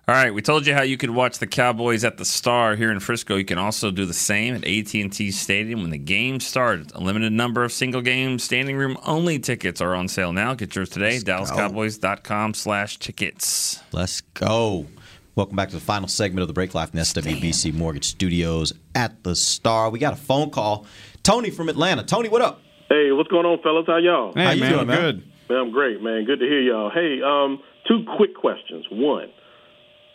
[0.07, 2.93] All right, we told you how you could watch the Cowboys at the Star here
[2.93, 3.37] in Frisco.
[3.37, 6.93] You can also do the same at AT&T Stadium when the game starts.
[6.93, 10.53] A limited number of single game standing room only tickets are on sale now.
[10.53, 11.17] Get yours today.
[11.21, 13.83] DallasCowboys.com slash tickets.
[13.93, 14.89] Let's go.
[15.37, 18.73] Welcome back to the final segment of the break live from the SWBC Mortgage Studios
[18.95, 19.91] at the Star.
[19.91, 20.87] We got a phone call.
[21.25, 22.05] Tony from Atlanta.
[22.05, 22.61] Tony, what up?
[22.89, 23.85] Hey, what's going on, fellas?
[23.89, 24.33] How y'all?
[24.33, 25.01] Hey, How you man, doing, man?
[25.01, 25.25] good.
[25.49, 26.25] Man, I'm great, man.
[26.25, 26.89] Good to hear y'all.
[26.89, 27.59] Hey, um,
[27.89, 28.87] two quick questions.
[28.93, 29.25] One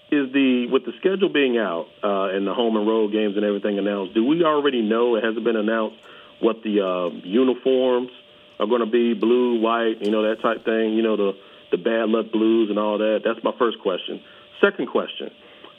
[0.10, 3.44] is the with the schedule being out uh, and the home and road games and
[3.44, 4.14] everything announced.
[4.14, 5.16] Do we already know?
[5.16, 5.98] It hasn't been announced
[6.40, 8.10] what the uh, uniforms
[8.58, 10.94] are going to be: blue, white, you know that type thing.
[10.94, 11.32] You know the
[11.72, 13.20] the bad luck blues and all that.
[13.26, 14.22] That's my first question.
[14.62, 15.32] Second question: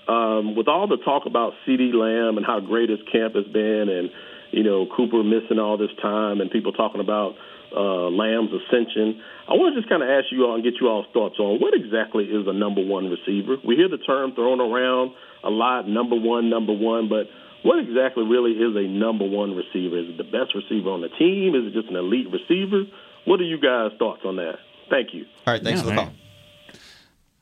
[0.08, 3.88] um, with all the talk about CeeDee Lamb and how great his camp has been,
[3.88, 4.10] and
[4.52, 7.34] you know Cooper missing all this time, and people talking about
[7.76, 9.20] uh, Lamb's ascension.
[9.48, 11.60] I want to just kind of ask you all and get you all's thoughts on
[11.60, 13.56] what exactly is a number one receiver.
[13.66, 15.12] We hear the term thrown around
[15.42, 17.26] a lot, number one, number one, but
[17.62, 19.98] what exactly really is a number one receiver?
[19.98, 21.54] Is it the best receiver on the team?
[21.54, 22.84] Is it just an elite receiver?
[23.26, 24.56] What are you guys' thoughts on that?
[24.88, 25.26] Thank you.
[25.46, 26.10] All right, thanks Yeah, for the man.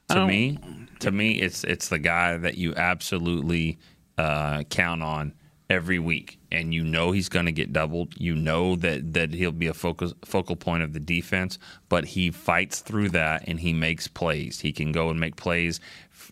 [0.09, 0.16] call.
[0.16, 0.59] To me,
[1.01, 3.78] to me, it's it's the guy that you absolutely
[4.16, 5.34] uh, count on
[5.70, 8.14] every week, and you know he's going to get doubled.
[8.16, 12.30] You know that that he'll be a focal focal point of the defense, but he
[12.30, 14.61] fights through that and he makes plays.
[14.61, 15.80] He can go and make plays.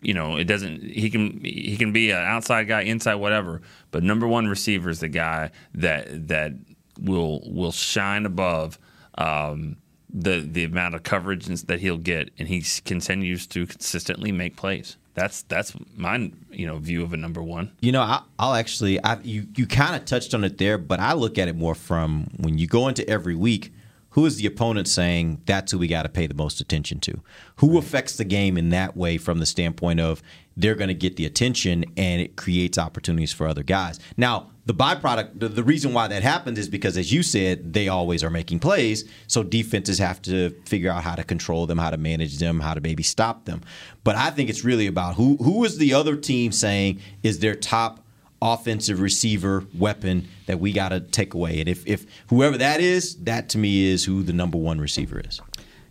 [0.01, 0.83] You know, it doesn't.
[0.83, 3.61] He can he can be an outside guy, inside, whatever.
[3.91, 6.53] But number one receiver is the guy that that
[6.99, 8.79] will will shine above.
[9.17, 9.77] Um,
[10.09, 14.97] the the amount of coverage that he'll get, and he continues to consistently make plays.
[15.13, 17.71] That's that's my you know view of a number one.
[17.81, 20.99] You know, I, will actually, I, you you kind of touched on it there, but
[20.99, 23.73] I look at it more from when you go into every week.
[24.17, 27.21] Who is the opponent saying that's who we got to pay the most attention to?
[27.57, 30.23] Who affects the game in that way from the standpoint of
[30.55, 33.99] they're going to get the attention and it creates opportunities for other guys.
[34.17, 37.89] Now, the byproduct, the, the, reason why that happens is because, as you said, they
[37.89, 39.05] always are making plays.
[39.27, 42.73] So defenses have to figure out how to control them, how to manage them, how
[42.73, 43.61] to maybe stop them.
[44.03, 47.53] But I think it's really about who who is the other team saying is their
[47.53, 48.03] top
[48.41, 51.59] offensive receiver weapon that we got to take away.
[51.59, 55.19] And if, if whoever that is, that to me is who the number one receiver
[55.19, 55.41] is.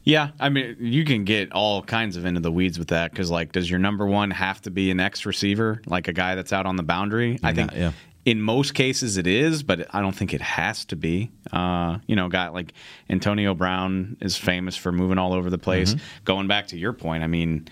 [0.04, 3.28] Yeah, I mean, you can get all kinds of into the weeds with that because,
[3.28, 6.52] like, does your number one have to be an X receiver, like a guy that's
[6.52, 7.40] out on the boundary?
[7.42, 7.90] I think yeah.
[8.24, 11.32] in most cases it is, but I don't think it has to be.
[11.52, 12.72] Uh, you know, got like
[13.10, 15.94] Antonio Brown is famous for moving all over the place.
[15.94, 16.24] Mm-hmm.
[16.24, 17.66] Going back to your point, I mean,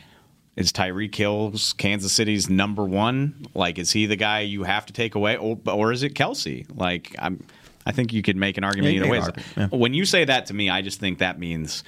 [0.57, 3.47] is Tyreek Hill's Kansas City's number one?
[3.55, 6.67] Like, is he the guy you have to take away, or, or is it Kelce?
[6.77, 7.45] Like, I'm,
[7.87, 9.43] I think you could make an argument yeah, either way.
[9.57, 9.67] Yeah.
[9.67, 11.85] When you say that to me, I just think that means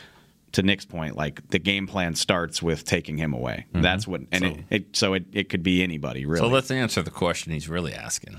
[0.53, 3.67] to Nick's point, like the game plan starts with taking him away.
[3.69, 3.83] Mm-hmm.
[3.83, 6.41] That's what, and so, it, it, so it, it could be anybody really.
[6.41, 8.37] So let's answer the question he's really asking.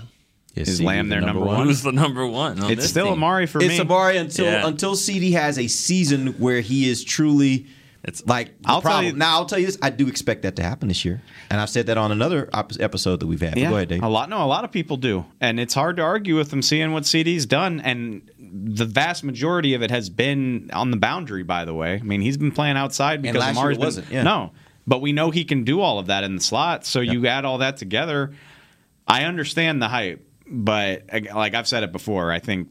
[0.55, 1.67] Is, is Lamb their number, number one?
[1.67, 2.59] Who's the number one?
[2.63, 3.13] On it's still team?
[3.13, 3.73] Amari for it's me.
[3.75, 4.67] It's Amari until yeah.
[4.67, 7.67] until CeeDee has a season where he is truly.
[8.04, 9.04] It's like I'll problem.
[9.04, 9.32] tell you now.
[9.34, 9.78] I'll tell you this.
[9.82, 13.20] I do expect that to happen this year, and I've said that on another episode
[13.20, 13.58] that we've had.
[13.58, 14.04] Yeah, go ahead, Dave.
[14.04, 14.30] A lot.
[14.30, 17.04] No, a lot of people do, and it's hard to argue with them seeing what
[17.04, 17.82] CeeDee's done.
[17.82, 21.43] And the vast majority of it has been on the boundary.
[21.43, 24.10] By the way, I mean he's been playing outside because Amari's wasn't.
[24.10, 24.24] Yeah.
[24.24, 24.52] No,
[24.86, 26.86] but we know he can do all of that in the slot.
[26.86, 27.14] So yep.
[27.14, 28.34] you add all that together.
[29.08, 32.70] I understand the hype, but like I've said it before, I think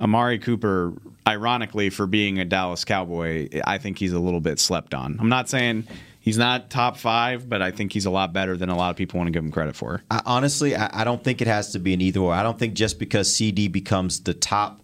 [0.00, 0.94] Amari Cooper,
[1.26, 5.18] ironically, for being a Dallas Cowboy, I think he's a little bit slept on.
[5.20, 5.86] I'm not saying
[6.20, 8.96] he's not top five, but I think he's a lot better than a lot of
[8.96, 10.02] people want to give him credit for.
[10.10, 12.32] I, honestly, I, I, don't think it has to be an either or.
[12.32, 14.82] I don't think just because CeeDee becomes the top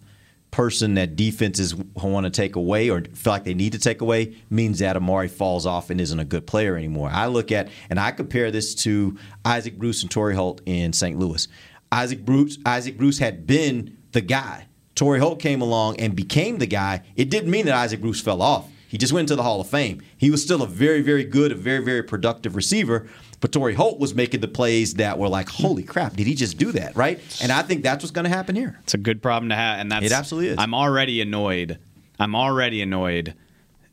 [0.50, 4.34] person that defenses want to take away or feel like they need to take away
[4.48, 7.10] means that Amari falls off and isn't a good player anymore.
[7.12, 11.18] I look at and I compare this to Isaac Bruce and Torry Holt in St.
[11.18, 11.46] Louis.
[11.92, 14.66] Isaac Bruce, Isaac Bruce had been the guy.
[14.97, 17.03] Torry Holt came along and became the guy.
[17.14, 18.68] It didn't mean that Isaac Bruce fell off.
[18.88, 20.01] He just went into the Hall of Fame.
[20.16, 23.07] He was still a very, very good, a very, very productive receiver.
[23.40, 26.57] But Torry Holt was making the plays that were like, holy crap, did he just
[26.57, 26.97] do that?
[26.97, 27.20] Right?
[27.42, 28.78] And I think that's what's going to happen here.
[28.84, 29.80] It's a good problem to have.
[29.80, 30.59] And that's, it absolutely is.
[30.59, 31.78] I'm already annoyed.
[32.18, 33.34] I'm already annoyed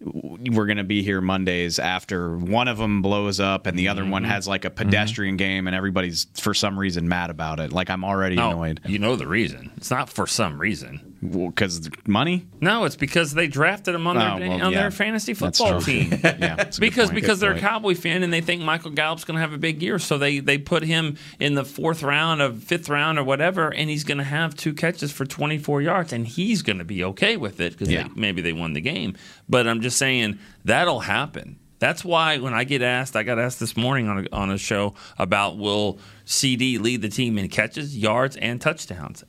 [0.06, 4.02] we're going to be here Mondays after one of them blows up and the other
[4.02, 4.12] mm-hmm.
[4.12, 5.38] one has like a pedestrian mm-hmm.
[5.38, 7.72] game and everybody's for some reason mad about it.
[7.72, 8.82] Like I'm already no, annoyed.
[8.86, 9.72] You know the reason.
[9.78, 11.13] It's not for some reason.
[11.32, 12.48] Because well, money?
[12.62, 14.82] No, it's because they drafted him on, their, oh, well, on yeah.
[14.82, 16.12] their fantasy football team.
[16.24, 19.54] yeah, because because they're a Cowboy fan and they think Michael Gallup's going to have
[19.54, 23.18] a big year, so they they put him in the fourth round of fifth round
[23.18, 26.80] or whatever, and he's going to have two catches for 24 yards, and he's going
[26.80, 28.08] to be okay with it because yeah.
[28.16, 29.16] maybe they won the game.
[29.48, 31.60] But I'm just saying that'll happen.
[31.84, 34.58] That's why when I get asked, I got asked this morning on a, on a
[34.58, 39.26] show about will CeeDee lead the team in catches, yards, and touchdowns,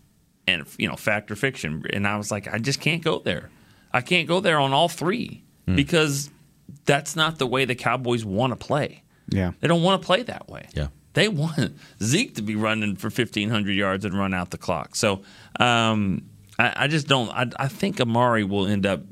[0.47, 1.85] and you know fact or fiction.
[1.93, 3.51] And I was like, I just can't go there.
[3.93, 5.77] I can't go there on all three mm.
[5.77, 6.31] because
[6.85, 9.03] that's not the way the Cowboys want to play.
[9.29, 10.69] Yeah, they don't want to play that way.
[10.75, 14.59] Yeah, they want Zeke to be running for fifteen hundred yards and run out the
[14.59, 14.97] clock.
[14.97, 15.23] So
[15.59, 16.29] um,
[16.59, 17.31] I, I, just don't.
[17.31, 19.03] I, I think Amari will end up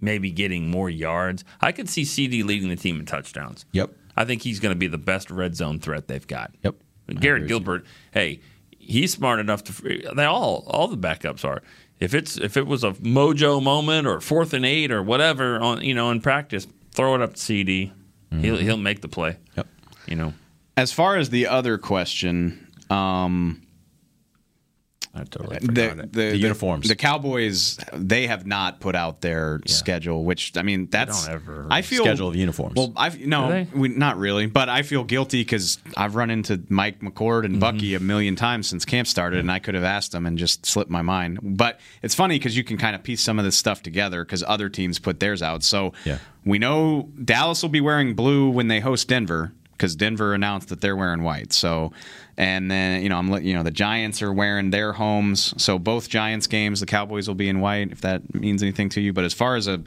[0.00, 1.44] maybe getting more yards.
[1.60, 3.64] I could see CeeDee leading the team in touchdowns.
[3.72, 3.92] Yep.
[4.16, 6.54] I think he's going to be the best red zone threat they've got.
[6.62, 6.76] Yep.
[7.20, 8.40] Garrett Gilbert, hey,
[8.86, 10.12] he's smart enough to.
[10.14, 11.62] They all all the backups are.
[11.98, 15.82] If it's if it was a mojo moment or fourth and eight or whatever on
[15.82, 17.90] you know in practice, throw it up to CeeDee.
[17.90, 18.40] Mm-hmm.
[18.40, 19.38] He'll he'll make the play.
[19.56, 19.66] Yep.
[20.06, 20.34] You know.
[20.76, 23.62] As far as the other question, um,
[25.16, 26.88] I totally the, the, the, uniforms.
[26.88, 29.72] The Cowboys they have not put out their yeah.
[29.72, 32.74] schedule, which I mean that's I feel schedule of uniforms.
[32.76, 37.00] Well, I no, we, not really, but I feel guilty because I've run into Mike
[37.00, 37.60] McCord and mm-hmm.
[37.60, 40.66] Bucky a million times since camp started, and I could have asked them and just
[40.66, 41.38] slipped my mind.
[41.42, 44.44] But it's funny because you can kind of piece some of this stuff together because
[44.46, 45.62] other teams put theirs out.
[45.62, 46.18] So yeah.
[46.44, 50.80] we know Dallas will be wearing blue when they host Denver because Denver announced that
[50.80, 51.52] they're wearing white.
[51.52, 51.92] So,
[52.36, 55.54] and then you know I'm you know the Giants are wearing their homes.
[55.62, 57.92] So both Giants games, the Cowboys will be in white.
[57.92, 59.82] If that means anything to you, but as far as a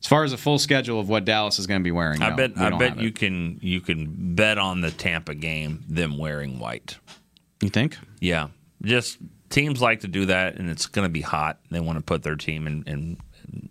[0.00, 2.30] as far as a full schedule of what Dallas is going to be wearing, I
[2.30, 6.18] no, bet we I bet you can you can bet on the Tampa game them
[6.18, 6.98] wearing white.
[7.60, 7.96] You think?
[8.20, 8.48] Yeah,
[8.82, 9.18] just
[9.48, 11.58] teams like to do that, and it's going to be hot.
[11.70, 13.16] They want to put their team in, in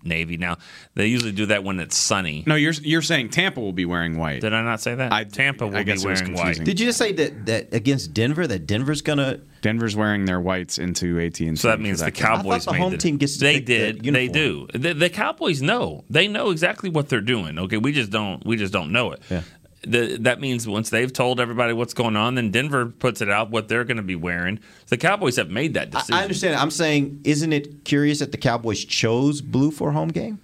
[0.04, 0.38] navy.
[0.38, 0.58] Now
[0.96, 2.44] they usually do that when it's sunny.
[2.46, 4.42] No, you're you're saying Tampa will be wearing white.
[4.42, 5.12] Did I not say that?
[5.12, 6.64] I, Tampa will I guess be wearing white.
[6.64, 9.40] Did you just say that, that against Denver that Denver's gonna?
[9.62, 12.66] Denver's wearing their whites into AT and So that means the Cowboys.
[12.66, 14.14] the made home the- team gets to They pick the did.
[14.14, 14.68] They do.
[14.74, 16.04] The, the Cowboys know.
[16.10, 17.58] They know exactly what they're doing.
[17.58, 18.46] Okay, we just don't.
[18.46, 19.22] We just don't know it.
[19.32, 19.42] Yeah.
[19.86, 23.50] The, that means once they've told everybody what's going on, then Denver puts it out
[23.50, 24.60] what they're going to be wearing.
[24.88, 26.16] The Cowboys have made that decision.
[26.16, 26.56] I understand.
[26.56, 30.40] I'm saying, isn't it curious that the Cowboys chose blue for home game?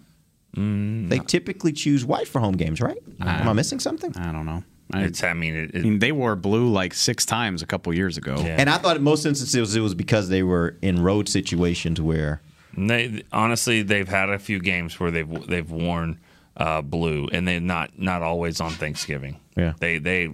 [0.58, 2.98] Mm, They typically choose white for home games, right?
[3.22, 4.14] Am I missing something?
[4.18, 4.64] I don't know.
[4.92, 5.24] I, It's.
[5.24, 8.36] I mean, it, I mean, they wore blue like six times a couple years ago.
[8.40, 12.42] And I thought in most instances it was because they were in road situations where
[12.76, 16.20] They honestly, they've had a few games where they've they've worn
[16.60, 19.40] uh, blue, and they're not not always on Thanksgiving.
[19.58, 19.74] Yeah.
[19.80, 20.30] they they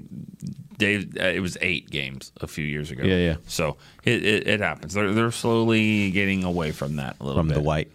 [0.77, 3.03] they uh, it was eight games a few years ago.
[3.03, 3.35] Yeah, yeah.
[3.47, 4.93] So it, it, it happens.
[4.93, 7.39] They're they're slowly getting away from that a little bit.
[7.41, 7.53] from bit.
[7.55, 7.91] the white.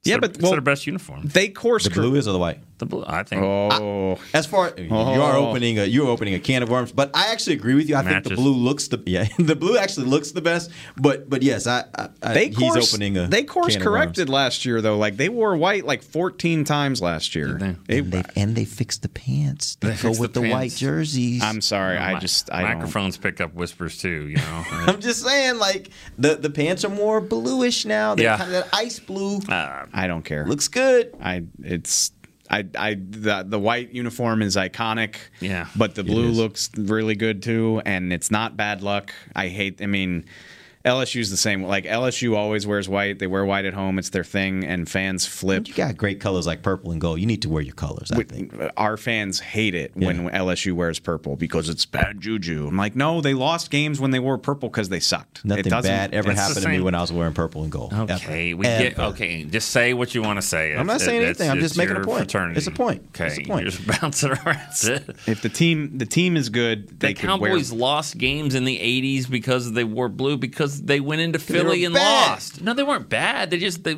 [0.00, 1.22] It's Yeah, their- but it's well, their best uniform.
[1.24, 2.58] They course The blue is or the white?
[2.80, 3.42] The blue, I think.
[3.42, 5.48] Oh, As far you are Oh.
[5.50, 7.96] opening a you're opening a can of worms, but I actually agree with you.
[7.96, 10.70] I think the blue looks the yeah the blue actually looks the best.
[10.96, 13.86] But but yes, I, I, I they he's course, opening a they course can of
[13.86, 13.96] worms.
[14.04, 14.96] corrected last year though.
[14.96, 17.56] Like they wore white like 14 times last year.
[17.56, 17.76] and
[18.10, 19.76] they and they fixed the pants.
[19.80, 21.42] They, They go with the the, white jerseys.
[21.42, 22.74] I'm sorry, I Mi- just I don't.
[22.78, 24.28] microphones pick up whispers too.
[24.28, 24.64] You know.
[24.72, 28.14] I'm just saying, like the the pants are more bluish now.
[28.14, 28.38] They're Yeah.
[28.38, 29.38] kind of that ice blue.
[29.48, 30.46] Uh, I don't care.
[30.46, 31.12] Looks good.
[31.22, 32.12] I it's
[32.50, 35.16] I I the the white uniform is iconic.
[35.40, 35.66] Yeah.
[35.76, 39.12] But the blue looks really good too, and it's not bad luck.
[39.34, 39.80] I hate.
[39.80, 40.24] I mean.
[40.84, 41.62] LSU's the same.
[41.62, 43.18] Like LSU always wears white.
[43.18, 43.98] They wear white at home.
[43.98, 45.68] It's their thing, and fans flip.
[45.68, 47.20] You got great colors like purple and gold.
[47.20, 48.10] You need to wear your colors.
[48.10, 48.54] I think.
[48.78, 52.66] Our fans hate it when LSU wears purple because it's bad juju.
[52.68, 55.44] I'm like, no, they lost games when they wore purple because they sucked.
[55.44, 57.70] Nothing it doesn't, bad ever it's happened to me when I was wearing purple and
[57.70, 57.92] gold.
[57.92, 58.56] Okay, Ever.
[58.58, 59.02] we get Ever.
[59.12, 59.44] okay.
[59.44, 60.74] Just say what you want to say.
[60.74, 61.50] I'm not It's- saying it's- anything.
[61.50, 62.18] I'm just making a point.
[62.20, 62.56] Fraternity.
[62.56, 63.02] It's a point.
[63.14, 63.62] Okay, It's a point.
[63.64, 64.58] You're just bouncing around.
[65.26, 67.50] If the team the team is good, The they could wear.
[67.50, 71.84] Cowboys lost games in the '80s because they wore blue because they went into Philly
[71.84, 72.30] and bad.
[72.30, 72.62] lost.
[72.62, 73.50] No, they weren't bad.
[73.50, 73.94] They just they,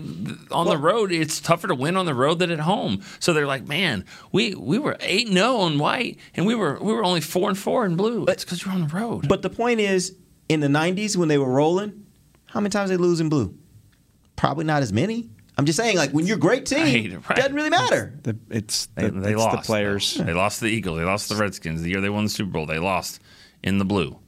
[0.50, 1.12] on the road.
[1.12, 3.02] It's tougher to win on the road than at home.
[3.18, 6.46] So they're like, man, we we were eight and oh eight zero on white, and
[6.46, 8.24] we were we were only four and four in blue.
[8.26, 9.28] It's because you're on the road.
[9.28, 10.16] But the point is,
[10.48, 12.06] in the '90s when they were rolling,
[12.46, 13.56] how many times they lose in blue?
[14.36, 15.30] Probably not as many.
[15.58, 17.36] I'm just saying, like when you're a great team, it, right.
[17.36, 18.18] doesn't really matter.
[18.22, 19.56] The, it's They, the, they it's lost.
[19.56, 20.14] the players.
[20.14, 20.98] They lost the Eagles.
[20.98, 21.82] They lost the Redskins.
[21.82, 23.20] The year they won the Super Bowl, they lost
[23.62, 24.18] in the blue.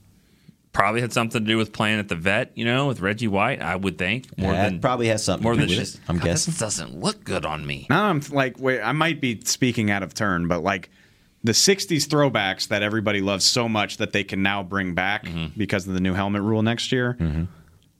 [0.75, 3.63] Probably had something to do with playing at the vet, you know, with Reggie White.
[3.63, 5.95] I would think more Yeah, than probably has something more to do than with just.
[5.95, 6.51] it, I'm God, guessing.
[6.53, 7.87] This doesn't look good on me.
[7.89, 10.91] Now I'm like, wait, I might be speaking out of turn, but like
[11.45, 15.57] the '60s throwbacks that everybody loves so much that they can now bring back Mm-hmm.
[15.57, 17.17] because of the new helmet rule next year.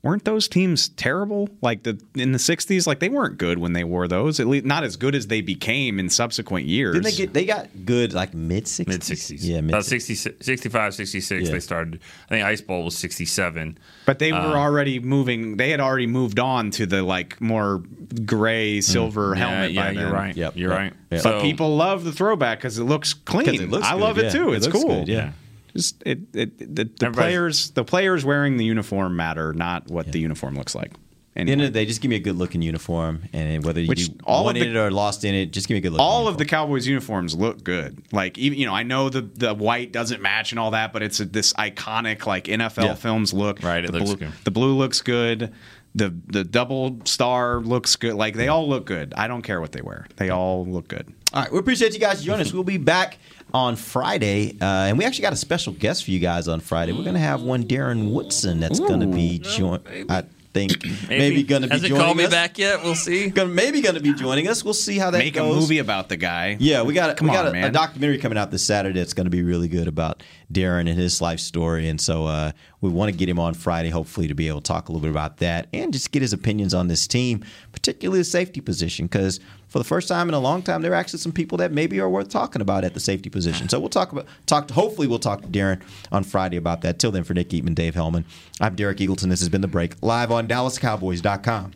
[0.05, 1.49] Weren't those teams terrible?
[1.63, 4.39] Like the in the '60s, like they weren't good when they wore those.
[4.39, 6.93] At least not as good as they became in subsequent years.
[6.93, 7.33] Didn't they get?
[7.33, 8.87] They got good like mid '60s.
[8.87, 9.37] Mid 60s.
[9.41, 9.71] Yeah, mid.
[9.71, 11.51] About 60, 65, 66, Yeah.
[11.51, 11.99] they started.
[12.27, 13.79] I think Ice Bowl was 67.
[14.05, 15.57] But they were Uh, already moving.
[15.57, 17.81] They had already moved on to the like more
[18.25, 19.37] gray silver Mm.
[19.39, 19.71] Yeah, helmet.
[19.71, 20.13] yeah, by you're then.
[20.13, 20.37] right.
[20.37, 20.93] Yep, You're yep, right.
[21.09, 21.23] yep.
[21.23, 23.49] But So- people love the throwback because it looks clean.
[23.59, 24.25] it looks I good, love yeah.
[24.25, 24.53] it too.
[24.53, 24.99] It It's cool.
[24.99, 25.31] good, yeah.
[25.75, 30.19] Just it, it the, the players the players wearing the uniform matter, not what the
[30.19, 30.93] uniform looks like.
[31.37, 33.81] At the end of the day, just give me a good looking uniform, and whether
[33.81, 35.91] you Which all won the- it or lost in it, just give me a good
[35.91, 35.99] look.
[35.99, 38.01] all of the Cowboys uniforms look good.
[38.13, 41.03] Like even you know, I know the the white doesn't match and all that, but
[41.03, 42.95] it's a, this iconic like NFL Yeah.
[42.95, 43.61] films look.
[43.63, 44.31] Right, it the looks blue, good.
[44.45, 45.51] The blue looks good.
[45.93, 48.13] The the double star looks good.
[48.13, 49.13] Like they all look good.
[49.17, 50.07] I don't care what they wear.
[50.15, 51.13] They all look good.
[51.33, 52.53] All right, we appreciate you guys joining us.
[52.53, 53.17] We'll be back
[53.55, 56.91] on Friday, uh, and we actually got a special guest for you guys on Friday.
[56.91, 59.79] We're going to have one Darren Woodson that's going to be join.
[60.09, 60.71] I think
[61.09, 62.31] maybe, going to be Hasn't joining called me us.
[62.31, 62.83] back yet.
[62.83, 63.29] We'll see.
[63.29, 64.63] Gonna, maybe going to be joining us.
[64.63, 65.55] We'll see how that Make goes.
[65.55, 66.57] a movie about the guy.
[66.59, 68.99] Yeah, we got Come we got on, a, a documentary coming out this Saturday.
[68.99, 72.51] It's going to be really good about Darren and his life story, and so uh,
[72.81, 75.01] we want to get him on Friday, hopefully, to be able to talk a little
[75.01, 77.43] bit about that and just get his opinions on this team,
[77.85, 80.95] particularly the safety position, because for the first time in a long time, there are
[80.95, 83.69] actually some people that maybe are worth talking about at the safety position.
[83.69, 84.71] So we'll talk about talk.
[84.71, 85.81] Hopefully, we'll talk to Darren
[86.11, 86.97] on Friday about that.
[86.97, 88.25] Till then, for Nick Eatman, Dave Helman,
[88.59, 89.29] I'm Derek Eagleton.
[89.29, 91.73] This has been the break live on DallasCowboys.com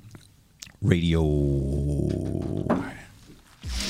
[0.81, 1.21] radio.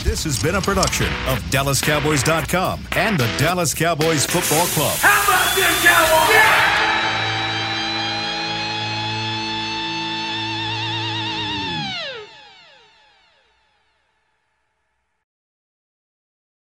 [0.04, 4.98] This has been a production of DallasCowboys.com and the Dallas Cowboys Football Club.
[4.98, 6.69] How about this, Cowboys?